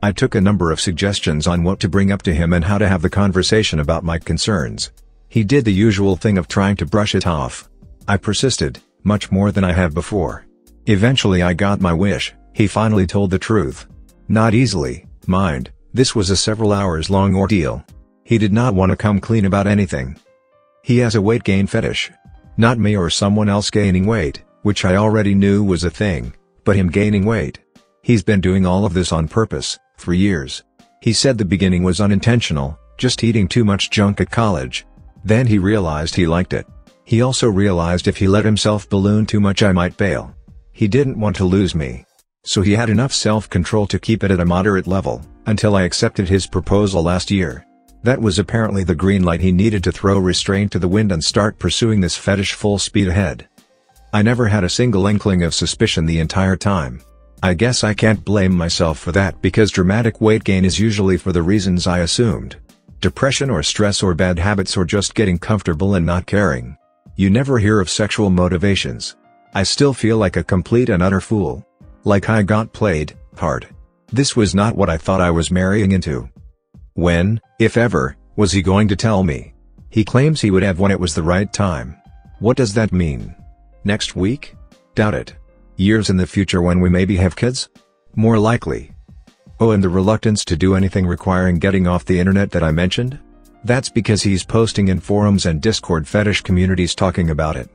I 0.03 0.13
took 0.13 0.35
a 0.35 0.41
number 0.41 0.71
of 0.71 0.81
suggestions 0.81 1.47
on 1.47 1.65
what 1.65 1.81
to 1.81 1.89
bring 1.91 2.11
up 2.11 2.23
to 2.23 2.33
him 2.33 2.55
and 2.55 2.65
how 2.65 2.79
to 2.79 2.89
have 2.89 3.03
the 3.03 3.11
conversation 3.11 3.79
about 3.79 4.05
my 4.05 4.19
concerns. 4.19 4.91
He 5.29 5.45
did 5.45 5.67
the 5.67 5.83
usual 5.87 6.17
thing 6.17 6.39
of 6.39 6.49
trying 6.49 6.77
to 6.77 6.87
brush 6.87 7.15
it 7.15 7.27
off. 7.27 7.69
I 8.09 8.17
persisted, 8.17 8.81
much 9.05 9.31
more 9.31 9.53
than 9.53 9.65
I 9.65 9.73
have 9.73 9.93
before. 9.93 10.47
Eventually 10.87 11.43
I 11.43 11.53
got 11.53 11.83
my 11.83 11.93
wish, 11.93 12.33
he 12.55 12.67
finally 12.67 13.07
told 13.07 13.33
the 13.33 13.39
truth. 13.39 13.87
Not 14.29 14.55
easily, 14.55 15.05
mind, 15.27 15.73
this 15.93 16.15
was 16.15 16.31
a 16.31 16.37
several 16.39 16.73
hours 16.73 17.11
long 17.11 17.37
ordeal. 17.37 17.85
He 18.31 18.39
did 18.39 18.53
not 18.53 18.75
want 18.75 18.91
to 18.91 18.97
come 18.97 19.19
clean 19.19 19.45
about 19.45 19.67
anything. 19.67 20.17
He 20.85 20.99
has 20.99 21.17
a 21.17 21.21
weight 21.21 21.43
gain 21.43 21.67
fetish. 21.67 22.13
Not 22.57 22.79
me 22.79 22.97
or 22.97 23.11
someone 23.11 23.49
else 23.49 23.71
gaining 23.71 24.07
weight, 24.07 24.45
which 24.63 24.85
I 24.85 24.95
already 24.95 25.35
knew 25.35 25.65
was 25.65 25.83
a 25.83 25.91
thing, 25.91 26.33
but 26.63 26.77
him 26.77 26.91
gaining 26.91 27.25
weight. 27.25 27.59
He's 28.03 28.23
been 28.23 28.41
doing 28.41 28.65
all 28.65 28.85
of 28.85 28.95
this 28.95 29.11
on 29.11 29.27
purpose, 29.27 29.77
for 29.97 30.15
years. 30.15 30.63
He 31.03 31.13
said 31.13 31.39
the 31.39 31.45
beginning 31.45 31.83
was 31.83 32.01
unintentional, 32.01 32.79
just 32.99 33.25
eating 33.25 33.49
too 33.49 33.65
much 33.65 33.91
junk 33.91 34.21
at 34.21 34.31
college. 34.31 34.87
Then 35.25 35.49
he 35.49 35.59
realized 35.59 36.15
he 36.15 36.29
liked 36.29 36.53
it. 36.53 36.69
He 37.05 37.23
also 37.23 37.49
realized 37.49 38.07
if 38.07 38.17
he 38.17 38.29
let 38.29 38.45
himself 38.45 38.89
balloon 38.89 39.27
too 39.27 39.41
much 39.41 39.65
I 39.65 39.73
might 39.73 39.97
bail. 39.97 40.33
He 40.71 40.87
didn't 40.87 41.19
want 41.19 41.35
to 41.35 41.45
lose 41.45 41.75
me. 41.75 42.05
So 42.45 42.63
he 42.63 42.75
had 42.75 42.91
enough 42.91 43.13
self-control 43.13 43.89
to 43.89 43.99
keep 43.99 44.23
it 44.23 44.31
at 44.31 44.39
a 44.39 44.47
moderate 44.47 44.87
level, 44.87 45.21
until 45.47 45.75
I 45.75 45.83
accepted 45.83 46.29
his 46.29 46.47
proposal 46.47 47.03
last 47.03 47.33
year. 47.33 47.67
That 48.03 48.21
was 48.21 48.39
apparently 48.39 48.83
the 48.83 48.95
green 48.95 49.25
light 49.25 49.41
he 49.41 49.53
needed 49.53 49.85
to 49.85 49.93
throw 49.93 50.19
restraint 50.19 50.73
to 50.73 50.79
the 50.79 50.89
wind 50.89 51.13
and 51.13 51.23
start 51.23 51.59
pursuing 51.59 52.01
this 52.01 52.17
fetish 52.17 52.55
full 52.55 52.79
speed 52.79 53.09
ahead. 53.09 53.47
I 54.13 54.23
never 54.23 54.49
had 54.49 54.65
a 54.65 54.71
single 54.71 55.07
inkling 55.07 55.43
of 55.43 55.55
suspicion 55.55 56.07
the 56.07 56.19
entire 56.19 56.57
time. 56.57 57.03
I 57.43 57.55
guess 57.55 57.85
I 57.85 57.95
can't 57.95 58.25
blame 58.25 58.53
myself 58.53 58.99
for 58.99 59.13
that 59.13 59.41
because 59.43 59.71
dramatic 59.71 60.21
weight 60.21 60.45
gain 60.45 60.65
is 60.65 60.79
usually 60.79 61.17
for 61.17 61.33
the 61.33 61.43
reasons 61.43 61.87
I 61.87 62.01
assumed. 62.01 62.57
Depression 63.01 63.51
or 63.51 63.63
stress 63.63 64.03
or 64.03 64.15
bad 64.15 64.39
habits 64.39 64.77
or 64.77 64.85
just 64.85 65.15
getting 65.15 65.39
comfortable 65.39 65.95
and 65.95 66.05
not 66.05 66.27
caring. 66.27 66.77
You 67.17 67.31
never 67.31 67.59
hear 67.59 67.81
of 67.81 67.89
sexual 67.89 68.31
motivations. 68.31 69.17
I 69.55 69.63
still 69.63 69.93
feel 69.93 70.17
like 70.17 70.37
a 70.37 70.45
complete 70.45 70.89
and 70.89 71.03
utter 71.03 71.21
fool. 71.21 71.67
Like 72.05 72.29
I 72.29 72.43
got 72.43 72.73
played, 72.73 73.15
hard. 73.37 73.69
This 74.13 74.37
was 74.37 74.55
not 74.55 74.77
what 74.77 74.91
I 74.91 74.97
thought 74.97 75.21
I 75.21 75.31
was 75.31 75.51
marrying 75.51 75.93
into. 75.93 76.29
When, 77.01 77.41
if 77.59 77.79
ever, 77.79 78.15
was 78.37 78.53
he 78.53 78.61
going 78.61 78.89
to 78.89 78.95
tell 78.95 79.23
me? 79.23 79.55
He 79.89 80.05
claims 80.05 80.43
he 80.43 80.51
would 80.51 80.63
have 80.63 80.81
when 80.81 80.93
it 80.93 81.01
was 81.01 81.15
the 81.15 81.23
right 81.23 81.51
time. 81.51 81.97
What 82.41 82.59
does 82.59 82.75
that 82.75 82.93
mean? 82.93 83.35
Next 83.85 84.15
week? 84.15 84.55
Doubt 84.95 85.15
it. 85.15 85.35
Years 85.77 86.11
in 86.11 86.19
the 86.19 86.27
future 86.27 86.61
when 86.61 86.79
we 86.79 86.91
maybe 86.91 87.17
have 87.17 87.35
kids? 87.35 87.71
More 88.17 88.39
likely. 88.39 88.93
Oh 89.61 89.71
and 89.71 89.83
the 89.83 89.89
reluctance 89.89 90.45
to 90.45 90.59
do 90.59 90.75
anything 90.75 91.07
requiring 91.07 91.59
getting 91.59 91.87
off 91.87 92.05
the 92.05 92.21
internet 92.21 92.51
that 92.51 92.63
I 92.63 92.71
mentioned? 92.71 93.19
That's 93.65 93.89
because 93.89 94.23
he's 94.23 94.45
posting 94.45 94.89
in 94.89 95.01
forums 95.01 95.47
and 95.47 95.63
Discord 95.63 96.07
fetish 96.07 96.43
communities 96.43 96.95
talking 96.95 97.31
about 97.31 97.57
it. 97.57 97.71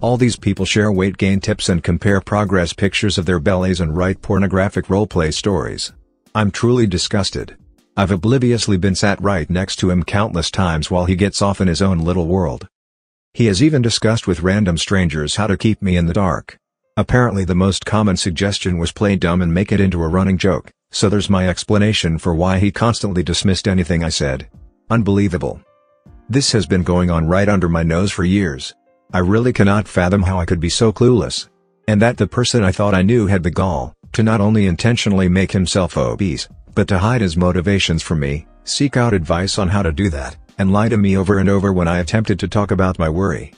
All 0.00 0.16
these 0.16 0.36
people 0.36 0.64
share 0.64 0.90
weight 0.90 1.18
gain 1.18 1.40
tips 1.40 1.68
and 1.68 1.84
compare 1.84 2.22
progress 2.22 2.72
pictures 2.72 3.18
of 3.18 3.26
their 3.26 3.40
bellies 3.40 3.82
and 3.82 3.94
write 3.94 4.22
pornographic 4.22 4.86
roleplay 4.86 5.34
stories. 5.34 5.92
I'm 6.34 6.50
truly 6.50 6.86
disgusted. 6.86 7.58
I've 7.96 8.10
obliviously 8.10 8.76
been 8.76 8.94
sat 8.94 9.20
right 9.20 9.50
next 9.50 9.76
to 9.76 9.90
him 9.90 10.04
countless 10.04 10.50
times 10.50 10.90
while 10.90 11.06
he 11.06 11.16
gets 11.16 11.42
off 11.42 11.60
in 11.60 11.68
his 11.68 11.82
own 11.82 11.98
little 11.98 12.26
world. 12.26 12.68
He 13.34 13.46
has 13.46 13.62
even 13.62 13.82
discussed 13.82 14.26
with 14.26 14.42
random 14.42 14.78
strangers 14.78 15.36
how 15.36 15.46
to 15.46 15.56
keep 15.56 15.82
me 15.82 15.96
in 15.96 16.06
the 16.06 16.12
dark. 16.12 16.58
Apparently 16.96 17.44
the 17.44 17.54
most 17.54 17.84
common 17.84 18.16
suggestion 18.16 18.78
was 18.78 18.92
play 18.92 19.16
dumb 19.16 19.42
and 19.42 19.54
make 19.54 19.72
it 19.72 19.80
into 19.80 20.02
a 20.02 20.08
running 20.08 20.38
joke, 20.38 20.70
so 20.90 21.08
there's 21.08 21.30
my 21.30 21.48
explanation 21.48 22.18
for 22.18 22.34
why 22.34 22.58
he 22.58 22.70
constantly 22.70 23.22
dismissed 23.22 23.66
anything 23.66 24.04
I 24.04 24.08
said. 24.08 24.48
Unbelievable. 24.88 25.60
This 26.28 26.52
has 26.52 26.66
been 26.66 26.82
going 26.82 27.10
on 27.10 27.26
right 27.26 27.48
under 27.48 27.68
my 27.68 27.82
nose 27.82 28.12
for 28.12 28.24
years. 28.24 28.74
I 29.12 29.18
really 29.18 29.52
cannot 29.52 29.88
fathom 29.88 30.22
how 30.22 30.38
I 30.38 30.44
could 30.44 30.60
be 30.60 30.70
so 30.70 30.92
clueless. 30.92 31.48
And 31.88 32.00
that 32.00 32.18
the 32.18 32.28
person 32.28 32.62
I 32.62 32.70
thought 32.70 32.94
I 32.94 33.02
knew 33.02 33.26
had 33.26 33.42
the 33.42 33.50
gall, 33.50 33.94
to 34.12 34.22
not 34.22 34.40
only 34.40 34.66
intentionally 34.66 35.28
make 35.28 35.52
himself 35.52 35.96
obese, 35.96 36.48
but 36.74 36.88
to 36.88 36.98
hide 36.98 37.20
his 37.20 37.36
motivations 37.36 38.02
from 38.02 38.20
me, 38.20 38.46
seek 38.64 38.96
out 38.96 39.14
advice 39.14 39.58
on 39.58 39.68
how 39.68 39.82
to 39.82 39.92
do 39.92 40.10
that, 40.10 40.36
and 40.58 40.72
lie 40.72 40.88
to 40.88 40.96
me 40.96 41.16
over 41.16 41.38
and 41.38 41.48
over 41.48 41.72
when 41.72 41.88
I 41.88 41.98
attempted 41.98 42.38
to 42.40 42.48
talk 42.48 42.70
about 42.70 42.98
my 42.98 43.08
worry. 43.08 43.52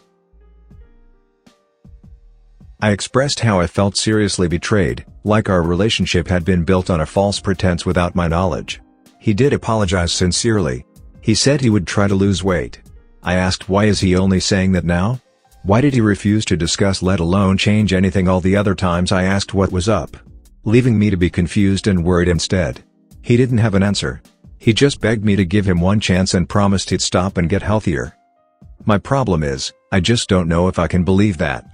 I 2.80 2.90
expressed 2.90 3.38
how 3.40 3.60
I 3.60 3.68
felt 3.68 3.96
seriously 3.96 4.48
betrayed, 4.48 5.04
like 5.22 5.48
our 5.48 5.62
relationship 5.62 6.26
had 6.26 6.44
been 6.44 6.64
built 6.64 6.90
on 6.90 7.00
a 7.00 7.06
false 7.06 7.38
pretense 7.38 7.86
without 7.86 8.16
my 8.16 8.26
knowledge. 8.26 8.80
He 9.20 9.32
did 9.32 9.52
apologize 9.52 10.12
sincerely. 10.12 10.84
He 11.20 11.36
said 11.36 11.60
he 11.60 11.70
would 11.70 11.86
try 11.86 12.08
to 12.08 12.14
lose 12.16 12.42
weight. 12.42 12.80
I 13.22 13.34
asked 13.34 13.68
why 13.68 13.84
is 13.84 14.00
he 14.00 14.16
only 14.16 14.40
saying 14.40 14.72
that 14.72 14.84
now? 14.84 15.20
Why 15.62 15.80
did 15.80 15.94
he 15.94 16.00
refuse 16.00 16.44
to 16.46 16.56
discuss 16.56 17.02
let 17.02 17.20
alone 17.20 17.56
change 17.56 17.92
anything 17.92 18.26
all 18.26 18.40
the 18.40 18.56
other 18.56 18.74
times 18.74 19.12
I 19.12 19.22
asked 19.22 19.54
what 19.54 19.70
was 19.70 19.88
up? 19.88 20.16
Leaving 20.64 20.98
me 20.98 21.08
to 21.10 21.16
be 21.16 21.30
confused 21.30 21.86
and 21.86 22.04
worried 22.04 22.26
instead. 22.26 22.82
He 23.22 23.36
didn't 23.36 23.58
have 23.58 23.74
an 23.74 23.82
answer. 23.82 24.20
He 24.58 24.72
just 24.72 25.00
begged 25.00 25.24
me 25.24 25.36
to 25.36 25.44
give 25.44 25.66
him 25.66 25.80
one 25.80 26.00
chance 26.00 26.34
and 26.34 26.48
promised 26.48 26.90
he'd 26.90 27.00
stop 27.00 27.38
and 27.38 27.48
get 27.48 27.62
healthier. 27.62 28.16
My 28.84 28.98
problem 28.98 29.42
is, 29.42 29.72
I 29.92 30.00
just 30.00 30.28
don't 30.28 30.48
know 30.48 30.68
if 30.68 30.78
I 30.78 30.88
can 30.88 31.04
believe 31.04 31.38
that. 31.38 31.68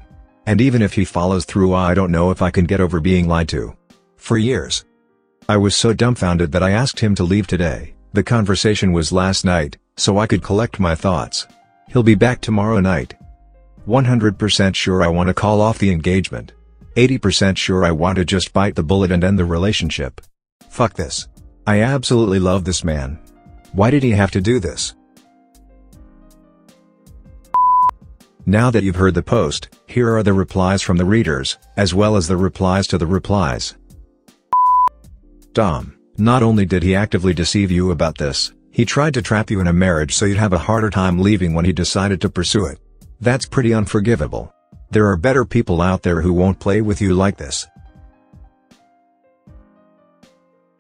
And 0.47 0.61
even 0.61 0.83
if 0.83 0.95
he 0.95 1.05
follows 1.05 1.45
through 1.45 1.75
I 1.75 1.95
don't 1.95 2.13
know 2.13 2.31
if 2.31 2.43
I 2.43 2.51
can 2.51 2.65
get 2.65 2.81
over 2.81 3.01
being 3.01 3.29
lied 3.29 3.49
to. 3.51 3.77
For 4.17 4.39
years. 4.39 4.85
I 5.49 5.57
was 5.57 5.75
so 5.75 5.93
dumbfounded 5.93 6.53
that 6.53 6.63
I 6.63 6.71
asked 6.71 7.01
him 7.01 7.15
to 7.15 7.25
leave 7.25 7.47
today, 7.47 7.95
the 8.13 8.23
conversation 8.23 8.93
was 8.93 9.13
last 9.13 9.45
night, 9.45 9.79
so 9.97 10.19
I 10.19 10.27
could 10.27 10.43
collect 10.43 10.81
my 10.81 10.95
thoughts. 10.95 11.47
He'll 11.89 12.03
be 12.03 12.15
back 12.15 12.41
tomorrow 12.41 12.81
night. 12.81 13.15
100% 13.87 14.75
sure 14.75 15.03
I 15.03 15.09
want 15.09 15.29
to 15.29 15.35
call 15.35 15.61
off 15.63 15.79
the 15.79 15.91
engagement. 15.91 16.53
80% 16.97 17.57
sure 17.57 17.85
I 17.85 17.91
want 17.91 18.17
to 18.17 18.25
just 18.25 18.53
bite 18.53 18.75
the 18.75 18.83
bullet 18.83 19.11
and 19.11 19.25
end 19.25 19.39
the 19.39 19.45
relationship. 19.45 20.21
Fuck 20.69 20.95
this. 20.95 21.29
I 21.69 21.83
absolutely 21.83 22.39
love 22.39 22.65
this 22.65 22.83
man. 22.83 23.19
Why 23.73 23.91
did 23.91 24.03
he 24.03 24.13
have 24.13 24.31
to 24.31 24.41
do 24.41 24.59
this? 24.59 24.95
Now 28.47 28.71
that 28.71 28.83
you've 28.83 28.97
heard 28.97 29.13
the 29.13 29.23
post, 29.23 29.69
here 29.87 30.17
are 30.17 30.23
the 30.23 30.33
replies 30.33 30.81
from 30.81 30.97
the 30.97 31.05
readers, 31.05 31.59
as 31.77 31.93
well 31.93 32.17
as 32.17 32.27
the 32.27 32.39
replies 32.39 32.87
to 32.87 32.97
the 32.97 33.07
replies. 33.07 33.77
Dom, 35.53 35.99
not 36.17 36.43
only 36.43 36.65
did 36.65 36.83
he 36.83 36.97
actively 36.97 37.35
deceive 37.35 37.71
you 37.71 37.91
about 37.91 38.17
this, 38.17 38.55
he 38.71 38.87
tried 38.87 39.13
to 39.13 39.21
trap 39.21 39.51
you 39.51 39.61
in 39.61 39.67
a 39.67 39.73
marriage 39.75 40.15
so 40.15 40.25
you'd 40.25 40.39
have 40.39 40.55
a 40.55 40.65
harder 40.71 40.89
time 40.89 41.19
leaving 41.19 41.53
when 41.53 41.67
he 41.67 41.73
decided 41.75 42.19
to 42.23 42.31
pursue 42.31 42.65
it. 42.65 42.79
That's 43.21 43.45
pretty 43.45 43.75
unforgivable. 43.75 44.51
There 44.91 45.09
are 45.09 45.19
better 45.19 45.45
people 45.45 45.83
out 45.83 46.03
there 46.03 46.23
who 46.23 46.33
won't 46.33 46.61
play 46.61 46.81
with 46.81 47.03
you 47.03 47.13
like 47.13 47.37
this. 47.37 47.67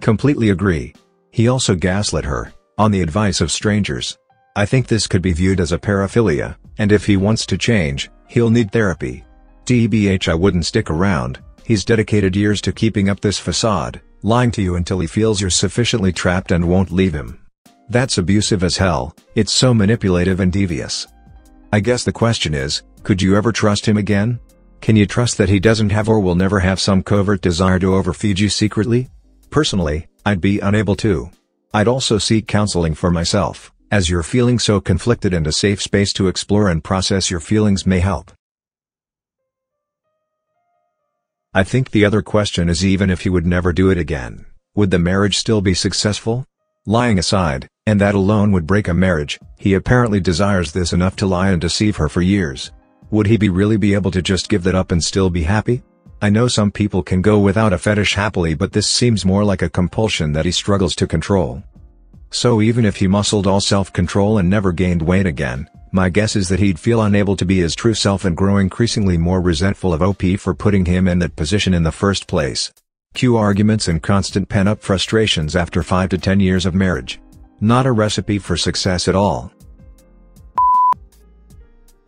Completely 0.00 0.50
agree. 0.50 0.95
He 1.31 1.49
also 1.49 1.75
gaslit 1.75 2.25
her, 2.25 2.52
on 2.78 2.90
the 2.90 3.02
advice 3.02 3.40
of 3.40 3.50
strangers. 3.50 4.17
I 4.57 4.67
think 4.67 4.87
this 4.87 5.07
could 5.07 5.23
be 5.23 5.33
viewed 5.33 5.61
as 5.61 5.73
a 5.73 5.78
paraphilia, 5.78 6.57
and 6.78 6.93
if 6.93 7.07
he 7.07 7.17
wants 7.17 7.47
to 7.47 7.59
change, 7.59 8.11
he'll 8.28 8.50
need 8.50 8.73
therapy. 8.73 9.25
TBH 9.67 10.28
I 10.28 10.35
wouldn't 10.35 10.67
stick 10.67 10.90
around, 10.90 11.40
he's 11.64 11.85
dedicated 11.85 12.35
years 12.35 12.61
to 12.62 12.73
keeping 12.73 13.09
up 13.09 13.21
this 13.21 13.38
facade, 13.38 14.00
lying 14.23 14.50
to 14.52 14.62
you 14.62 14.76
until 14.76 15.00
he 15.00 15.07
feels 15.07 15.40
you're 15.40 15.50
sufficiently 15.50 16.12
trapped 16.12 16.52
and 16.52 16.69
won't 16.69 16.90
leave 16.90 17.12
him. 17.12 17.38
That's 17.88 18.19
abusive 18.19 18.62
as 18.62 18.76
hell, 18.76 19.14
it's 19.35 19.52
so 19.52 19.75
manipulative 19.75 20.40
and 20.40 20.52
devious. 20.52 21.07
I 21.73 21.81
guess 21.81 22.05
the 22.05 22.12
question 22.12 22.55
is, 22.55 22.83
could 23.02 23.21
you 23.21 23.37
ever 23.37 23.52
trust 23.52 23.87
him 23.87 23.97
again? 23.97 24.40
Can 24.81 24.97
you 24.97 25.07
trust 25.07 25.38
that 25.38 25.49
he 25.49 25.61
doesn't 25.61 25.90
have 25.90 26.09
or 26.09 26.21
will 26.21 26.35
never 26.35 26.61
have 26.61 26.81
some 26.81 27.02
covert 27.02 27.40
desire 27.43 27.78
to 27.78 27.95
overfeed 27.95 28.38
you 28.38 28.49
secretly? 28.49 29.09
Personally, 29.50 30.09
I'd 30.26 30.40
be 30.40 30.61
unable 30.61 30.95
to. 30.97 31.31
I'd 31.73 31.88
also 31.88 32.19
seek 32.19 32.47
counseling 32.47 32.95
for 32.95 33.11
myself, 33.11 33.73
as 33.90 34.11
you're 34.11 34.23
feeling 34.23 34.59
so 34.59 34.81
conflicted 34.81 35.33
and 35.33 35.47
a 35.47 35.52
safe 35.52 35.83
space 35.83 36.12
to 36.14 36.28
explore 36.28 36.69
and 36.69 36.85
process 36.85 37.31
your 37.31 37.40
feelings 37.40 37.87
may 37.87 38.00
help. 38.00 38.31
I 41.55 41.64
think 41.64 41.90
the 41.90 42.05
other 42.05 42.21
question 42.21 42.69
is 42.69 42.85
even 42.85 43.09
if 43.09 43.23
he 43.23 43.31
would 43.31 43.47
never 43.47 43.73
do 43.73 43.90
it 43.90 43.99
again, 43.99 44.45
would 44.75 44.90
the 44.90 44.99
marriage 44.99 45.38
still 45.38 45.61
be 45.61 45.75
successful? 45.75 46.45
Lying 46.85 47.19
aside, 47.19 47.69
and 47.87 48.00
that 48.00 48.14
alone 48.14 48.52
would 48.52 48.67
break 48.67 48.87
a 48.87 48.95
marriage, 48.95 49.38
he 49.59 49.75
apparently 49.75 50.21
desires 50.21 50.73
this 50.73 50.93
enough 50.93 51.17
to 51.17 51.26
lie 51.26 51.50
and 51.50 51.61
deceive 51.61 51.97
her 51.97 52.09
for 52.09 52.23
years. 52.23 52.71
Would 53.11 53.26
he 53.26 53.38
be 53.38 53.49
really 53.49 53.78
be 53.78 53.95
able 53.95 54.11
to 54.11 54.21
just 54.21 54.50
give 54.50 54.62
that 54.64 54.75
up 54.75 54.93
and 54.93 55.02
still 55.02 55.31
be 55.31 55.43
happy? 55.43 55.83
I 56.21 56.31
know 56.31 56.49
some 56.49 56.73
people 56.73 57.05
can 57.05 57.23
go 57.23 57.39
without 57.39 57.73
a 57.73 57.79
fetish 57.79 58.15
happily 58.15 58.55
but 58.55 58.73
this 58.73 58.89
seems 58.89 59.25
more 59.25 59.45
like 59.45 59.63
a 59.63 59.71
compulsion 59.71 60.33
that 60.33 60.45
he 60.45 60.51
struggles 60.51 60.97
to 60.97 61.07
control. 61.07 61.63
So 62.31 62.61
even 62.61 62.85
if 62.85 62.97
he 62.97 63.07
muscled 63.07 63.47
all 63.47 63.61
self-control 63.61 64.39
and 64.39 64.51
never 64.51 64.73
gained 64.73 65.01
weight 65.01 65.27
again, 65.27 65.69
my 65.93 66.09
guess 66.09 66.37
is 66.37 66.49
that 66.49 66.59
he'd 66.59 66.79
feel 66.79 67.01
unable 67.01 67.37
to 67.37 67.47
be 67.47 67.61
his 67.61 67.75
true 67.75 67.95
self 67.95 68.25
and 68.25 68.37
grow 68.37 68.59
increasingly 68.59 69.17
more 69.17 69.41
resentful 69.41 69.95
of 69.95 70.03
OP 70.03 70.23
for 70.39 70.55
putting 70.55 70.85
him 70.85 71.07
in 71.07 71.21
that 71.21 71.37
position 71.37 71.73
in 71.73 71.85
the 71.85 71.93
first 71.93 72.27
place. 72.27 72.73
Cue 73.15 73.37
arguments 73.37 73.89
and 73.89 74.03
constant 74.03 74.49
pent-up 74.49 74.83
frustrations 74.83 75.57
after 75.57 75.83
5 75.83 76.11
to 76.11 76.19
10 76.19 76.41
years 76.41 76.67
of 76.67 76.75
marriage. 76.75 77.21
Not 77.61 77.87
a 77.87 77.93
recipe 77.93 78.39
for 78.39 78.57
success 78.57 79.09
at 79.09 79.15
all. 79.15 79.53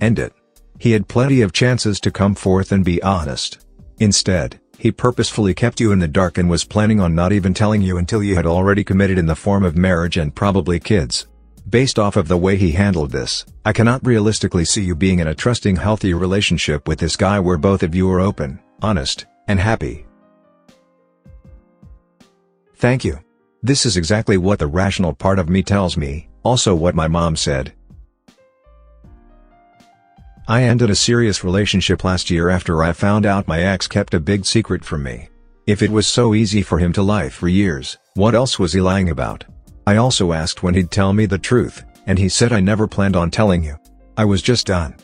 End 0.00 0.18
it. 0.18 0.32
He 0.78 0.92
had 0.92 1.08
plenty 1.08 1.40
of 1.40 1.52
chances 1.52 2.00
to 2.00 2.10
come 2.10 2.34
forth 2.34 2.72
and 2.72 2.84
be 2.84 3.02
honest. 3.02 3.64
Instead, 4.00 4.58
he 4.78 4.90
purposefully 4.90 5.52
kept 5.52 5.78
you 5.78 5.92
in 5.92 5.98
the 5.98 6.08
dark 6.08 6.38
and 6.38 6.48
was 6.48 6.64
planning 6.64 7.00
on 7.00 7.14
not 7.14 7.32
even 7.32 7.52
telling 7.52 7.82
you 7.82 7.98
until 7.98 8.22
you 8.22 8.34
had 8.34 8.46
already 8.46 8.82
committed 8.82 9.18
in 9.18 9.26
the 9.26 9.36
form 9.36 9.62
of 9.62 9.76
marriage 9.76 10.16
and 10.16 10.34
probably 10.34 10.80
kids. 10.80 11.26
Based 11.68 11.98
off 11.98 12.16
of 12.16 12.26
the 12.26 12.38
way 12.38 12.56
he 12.56 12.72
handled 12.72 13.12
this, 13.12 13.44
I 13.64 13.74
cannot 13.74 14.04
realistically 14.04 14.64
see 14.64 14.82
you 14.82 14.94
being 14.94 15.18
in 15.18 15.28
a 15.28 15.34
trusting 15.34 15.76
healthy 15.76 16.14
relationship 16.14 16.88
with 16.88 16.98
this 16.98 17.14
guy 17.14 17.38
where 17.38 17.58
both 17.58 17.82
of 17.82 17.94
you 17.94 18.10
are 18.10 18.20
open, 18.20 18.58
honest, 18.80 19.26
and 19.46 19.60
happy. 19.60 20.06
Thank 22.76 23.04
you. 23.04 23.20
This 23.62 23.84
is 23.84 23.98
exactly 23.98 24.38
what 24.38 24.58
the 24.58 24.66
rational 24.66 25.12
part 25.12 25.38
of 25.38 25.50
me 25.50 25.62
tells 25.62 25.98
me, 25.98 26.30
also 26.42 26.74
what 26.74 26.94
my 26.94 27.06
mom 27.06 27.36
said. 27.36 27.74
I 30.50 30.64
ended 30.64 30.90
a 30.90 30.96
serious 30.96 31.44
relationship 31.44 32.02
last 32.02 32.28
year 32.28 32.48
after 32.50 32.82
I 32.82 32.92
found 32.92 33.24
out 33.24 33.46
my 33.46 33.60
ex 33.60 33.86
kept 33.86 34.14
a 34.14 34.18
big 34.18 34.44
secret 34.44 34.84
from 34.84 35.04
me. 35.04 35.28
If 35.68 35.80
it 35.80 35.92
was 35.92 36.08
so 36.08 36.34
easy 36.34 36.60
for 36.60 36.80
him 36.80 36.92
to 36.94 37.04
lie 37.04 37.28
for 37.28 37.46
years, 37.46 37.96
what 38.14 38.34
else 38.34 38.58
was 38.58 38.72
he 38.72 38.80
lying 38.80 39.10
about? 39.10 39.44
I 39.86 39.94
also 39.94 40.32
asked 40.32 40.64
when 40.64 40.74
he'd 40.74 40.90
tell 40.90 41.12
me 41.12 41.26
the 41.26 41.38
truth, 41.38 41.84
and 42.08 42.18
he 42.18 42.28
said 42.28 42.52
I 42.52 42.58
never 42.58 42.88
planned 42.88 43.14
on 43.14 43.30
telling 43.30 43.62
you. 43.62 43.76
I 44.16 44.24
was 44.24 44.42
just 44.42 44.66
done. 44.66 44.96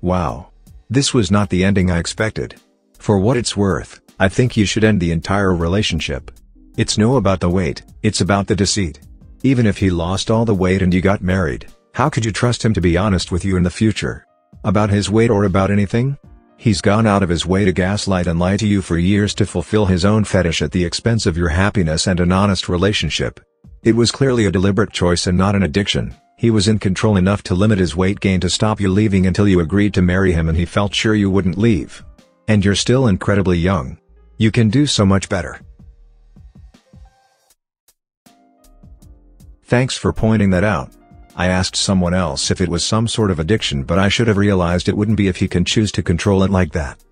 Wow. 0.00 0.52
This 0.88 1.12
was 1.12 1.30
not 1.30 1.50
the 1.50 1.62
ending 1.62 1.90
I 1.90 1.98
expected. 1.98 2.58
For 2.98 3.18
what 3.18 3.36
it's 3.36 3.58
worth, 3.58 4.00
I 4.18 4.30
think 4.30 4.56
you 4.56 4.64
should 4.64 4.84
end 4.84 5.02
the 5.02 5.12
entire 5.12 5.54
relationship. 5.54 6.30
It's 6.78 6.96
no 6.96 7.16
about 7.16 7.40
the 7.40 7.50
weight, 7.50 7.82
it's 8.02 8.22
about 8.22 8.46
the 8.46 8.56
deceit. 8.56 9.00
Even 9.42 9.66
if 9.66 9.76
he 9.76 9.90
lost 9.90 10.30
all 10.30 10.46
the 10.46 10.54
weight 10.54 10.80
and 10.80 10.94
you 10.94 11.02
got 11.02 11.20
married, 11.20 11.66
how 11.92 12.08
could 12.08 12.24
you 12.24 12.32
trust 12.32 12.64
him 12.64 12.72
to 12.74 12.80
be 12.80 12.96
honest 12.96 13.32
with 13.32 13.44
you 13.44 13.56
in 13.56 13.62
the 13.62 13.70
future? 13.70 14.26
About 14.64 14.90
his 14.90 15.10
weight 15.10 15.30
or 15.30 15.44
about 15.44 15.70
anything? 15.70 16.16
He's 16.56 16.80
gone 16.80 17.06
out 17.06 17.22
of 17.22 17.28
his 17.28 17.46
way 17.46 17.64
to 17.64 17.72
gaslight 17.72 18.26
and 18.26 18.38
lie 18.38 18.58
to 18.58 18.66
you 18.66 18.82
for 18.82 18.98
years 18.98 19.34
to 19.36 19.46
fulfill 19.46 19.86
his 19.86 20.04
own 20.04 20.24
fetish 20.24 20.60
at 20.60 20.72
the 20.72 20.84
expense 20.84 21.24
of 21.24 21.36
your 21.36 21.48
happiness 21.48 22.06
and 22.06 22.20
an 22.20 22.32
honest 22.32 22.68
relationship. 22.68 23.40
It 23.82 23.96
was 23.96 24.10
clearly 24.10 24.44
a 24.44 24.50
deliberate 24.50 24.92
choice 24.92 25.26
and 25.26 25.38
not 25.38 25.54
an 25.54 25.62
addiction. 25.62 26.14
He 26.36 26.50
was 26.50 26.68
in 26.68 26.78
control 26.78 27.16
enough 27.16 27.42
to 27.44 27.54
limit 27.54 27.78
his 27.78 27.96
weight 27.96 28.20
gain 28.20 28.40
to 28.40 28.50
stop 28.50 28.78
you 28.78 28.90
leaving 28.90 29.26
until 29.26 29.48
you 29.48 29.60
agreed 29.60 29.94
to 29.94 30.02
marry 30.02 30.32
him 30.32 30.48
and 30.48 30.56
he 30.56 30.66
felt 30.66 30.94
sure 30.94 31.14
you 31.14 31.30
wouldn't 31.30 31.58
leave. 31.58 32.04
And 32.46 32.62
you're 32.64 32.74
still 32.74 33.06
incredibly 33.06 33.58
young. 33.58 33.98
You 34.36 34.50
can 34.50 34.68
do 34.68 34.86
so 34.86 35.06
much 35.06 35.28
better. 35.28 35.60
Thanks 39.64 39.96
for 39.96 40.12
pointing 40.12 40.50
that 40.50 40.64
out. 40.64 40.92
I 41.40 41.46
asked 41.46 41.74
someone 41.74 42.12
else 42.12 42.50
if 42.50 42.60
it 42.60 42.68
was 42.68 42.84
some 42.84 43.08
sort 43.08 43.30
of 43.30 43.38
addiction 43.38 43.84
but 43.84 43.98
I 43.98 44.10
should 44.10 44.28
have 44.28 44.36
realized 44.36 44.90
it 44.90 44.96
wouldn't 44.98 45.16
be 45.16 45.26
if 45.26 45.38
he 45.38 45.48
can 45.48 45.64
choose 45.64 45.90
to 45.92 46.02
control 46.02 46.42
it 46.42 46.50
like 46.50 46.72
that. 46.72 47.02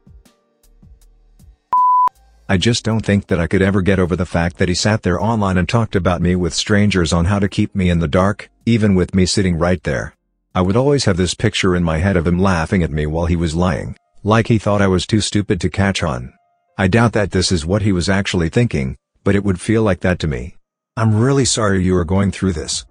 I 2.47 2.59
just 2.59 2.85
don't 2.85 3.01
think 3.01 3.29
that 3.29 3.41
I 3.41 3.47
could 3.47 3.63
ever 3.63 3.81
get 3.81 3.99
over 3.99 4.17
the 4.17 4.27
fact 4.27 4.59
that 4.59 4.69
he 4.69 4.75
sat 4.75 5.03
there 5.03 5.19
online 5.19 5.57
and 5.57 5.67
talked 5.67 5.97
about 5.97 6.21
me 6.21 6.37
with 6.37 6.53
strangers 6.53 7.11
on 7.11 7.25
how 7.25 7.39
to 7.39 7.49
keep 7.49 7.75
me 7.75 7.89
in 7.89 8.01
the 8.01 8.07
dark, 8.07 8.51
even 8.67 8.95
with 8.95 9.15
me 9.15 9.25
sitting 9.25 9.57
right 9.57 9.83
there. 9.83 10.13
I 10.55 10.61
would 10.61 10.77
always 10.77 11.07
have 11.07 11.17
this 11.17 11.33
picture 11.33 11.75
in 11.75 11.83
my 11.83 11.97
head 11.97 12.19
of 12.19 12.27
him 12.27 12.39
laughing 12.39 12.83
at 12.83 12.91
me 12.91 13.07
while 13.07 13.25
he 13.25 13.37
was 13.37 13.55
lying, 13.55 13.97
like 14.23 14.49
he 14.49 14.59
thought 14.59 14.83
I 14.83 14.89
was 14.89 15.07
too 15.07 15.23
stupid 15.23 15.59
to 15.63 15.71
catch 15.71 16.03
on. 16.03 16.35
I 16.77 16.89
doubt 16.89 17.15
that 17.15 17.31
this 17.31 17.51
is 17.51 17.65
what 17.65 17.81
he 17.81 17.93
was 17.93 18.11
actually 18.11 18.51
thinking, 18.51 18.99
but 19.25 19.35
it 19.35 19.43
would 19.45 19.59
feel 19.59 19.83
like 19.83 20.01
that 20.01 20.19
to 20.19 20.29
me. 20.29 20.57
I'm 20.99 21.19
really 21.19 21.47
sorry 21.47 21.83
you 21.83 21.97
are 21.97 22.05
going 22.05 22.31
through 22.31 22.53
this. 22.53 22.85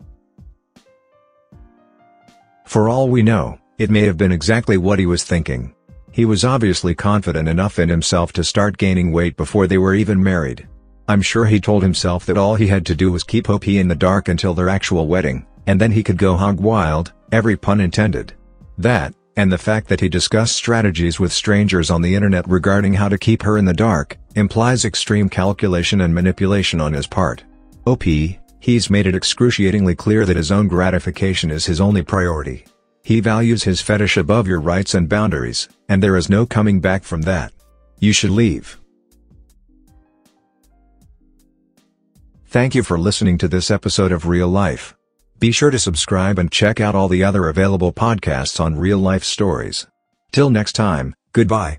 For 2.68 2.90
all 2.90 3.08
we 3.08 3.24
know, 3.24 3.60
it 3.78 3.90
may 3.90 4.02
have 4.02 4.18
been 4.18 4.34
exactly 4.34 4.76
what 4.76 5.00
he 5.00 5.06
was 5.06 5.24
thinking. 5.24 5.74
He 6.12 6.26
was 6.26 6.44
obviously 6.44 6.94
confident 6.94 7.48
enough 7.48 7.80
in 7.80 7.88
himself 7.88 8.34
to 8.34 8.44
start 8.44 8.78
gaining 8.78 9.14
weight 9.14 9.38
before 9.38 9.68
they 9.68 9.78
were 9.78 9.96
even 9.96 10.22
married. 10.22 10.68
I'm 11.08 11.22
sure 11.22 11.46
he 11.46 11.62
told 11.62 11.82
himself 11.82 12.26
that 12.26 12.38
all 12.38 12.56
he 12.56 12.68
had 12.68 12.86
to 12.88 12.96
do 12.96 13.10
was 13.10 13.24
keep 13.24 13.50
OP 13.50 13.70
in 13.70 13.88
the 13.88 13.96
dark 13.96 14.28
until 14.28 14.54
their 14.54 14.68
actual 14.68 15.08
wedding, 15.08 15.48
and 15.66 15.80
then 15.80 15.94
he 15.94 16.04
could 16.04 16.18
go 16.18 16.36
hog 16.36 16.60
wild, 16.60 17.14
every 17.32 17.56
pun 17.56 17.80
intended. 17.80 18.34
That, 18.78 19.14
and 19.38 19.50
the 19.50 19.58
fact 19.58 19.88
that 19.88 20.02
he 20.02 20.10
discussed 20.10 20.58
strategies 20.58 21.22
with 21.22 21.32
strangers 21.32 21.90
on 21.90 22.02
the 22.02 22.16
internet 22.16 22.50
regarding 22.50 22.94
how 22.94 23.08
to 23.08 23.18
keep 23.18 23.44
her 23.44 23.58
in 23.58 23.64
the 23.64 23.74
dark, 23.74 24.18
implies 24.36 24.84
extreme 24.84 25.30
calculation 25.30 26.02
and 26.02 26.14
manipulation 26.14 26.82
on 26.82 26.92
his 26.92 27.08
part. 27.08 27.46
OP, 27.86 28.04
He's 28.60 28.90
made 28.90 29.08
it 29.08 29.16
excruciatingly 29.16 29.96
clear 29.96 30.26
that 30.26 30.38
his 30.38 30.52
own 30.52 30.68
gratification 30.68 31.52
is 31.52 31.66
his 31.66 31.80
only 31.80 32.02
priority. 32.02 32.66
He 33.04 33.20
values 33.20 33.64
his 33.64 33.82
fetish 33.82 34.18
above 34.18 34.48
your 34.48 34.60
rights 34.60 34.94
and 34.94 35.08
boundaries, 35.08 35.70
and 35.88 36.04
there 36.04 36.18
is 36.18 36.30
no 36.30 36.46
coming 36.46 36.82
back 36.82 37.04
from 37.04 37.22
that. 37.22 37.54
You 38.00 38.12
should 38.14 38.32
leave. 38.32 38.80
Thank 42.48 42.76
you 42.76 42.84
for 42.84 42.98
listening 42.98 43.38
to 43.40 43.48
this 43.48 43.70
episode 43.72 44.12
of 44.12 44.28
Real 44.28 44.48
Life. 44.48 44.96
Be 45.40 45.52
sure 45.52 45.70
to 45.70 45.80
subscribe 45.80 46.40
and 46.40 46.52
check 46.52 46.80
out 46.80 46.96
all 46.96 47.08
the 47.08 47.24
other 47.24 47.48
available 47.48 47.94
podcasts 47.94 48.60
on 48.60 48.78
real 48.78 48.98
life 48.98 49.24
stories. 49.24 49.86
Till 50.32 50.50
next 50.50 50.74
time, 50.74 51.14
goodbye. 51.34 51.78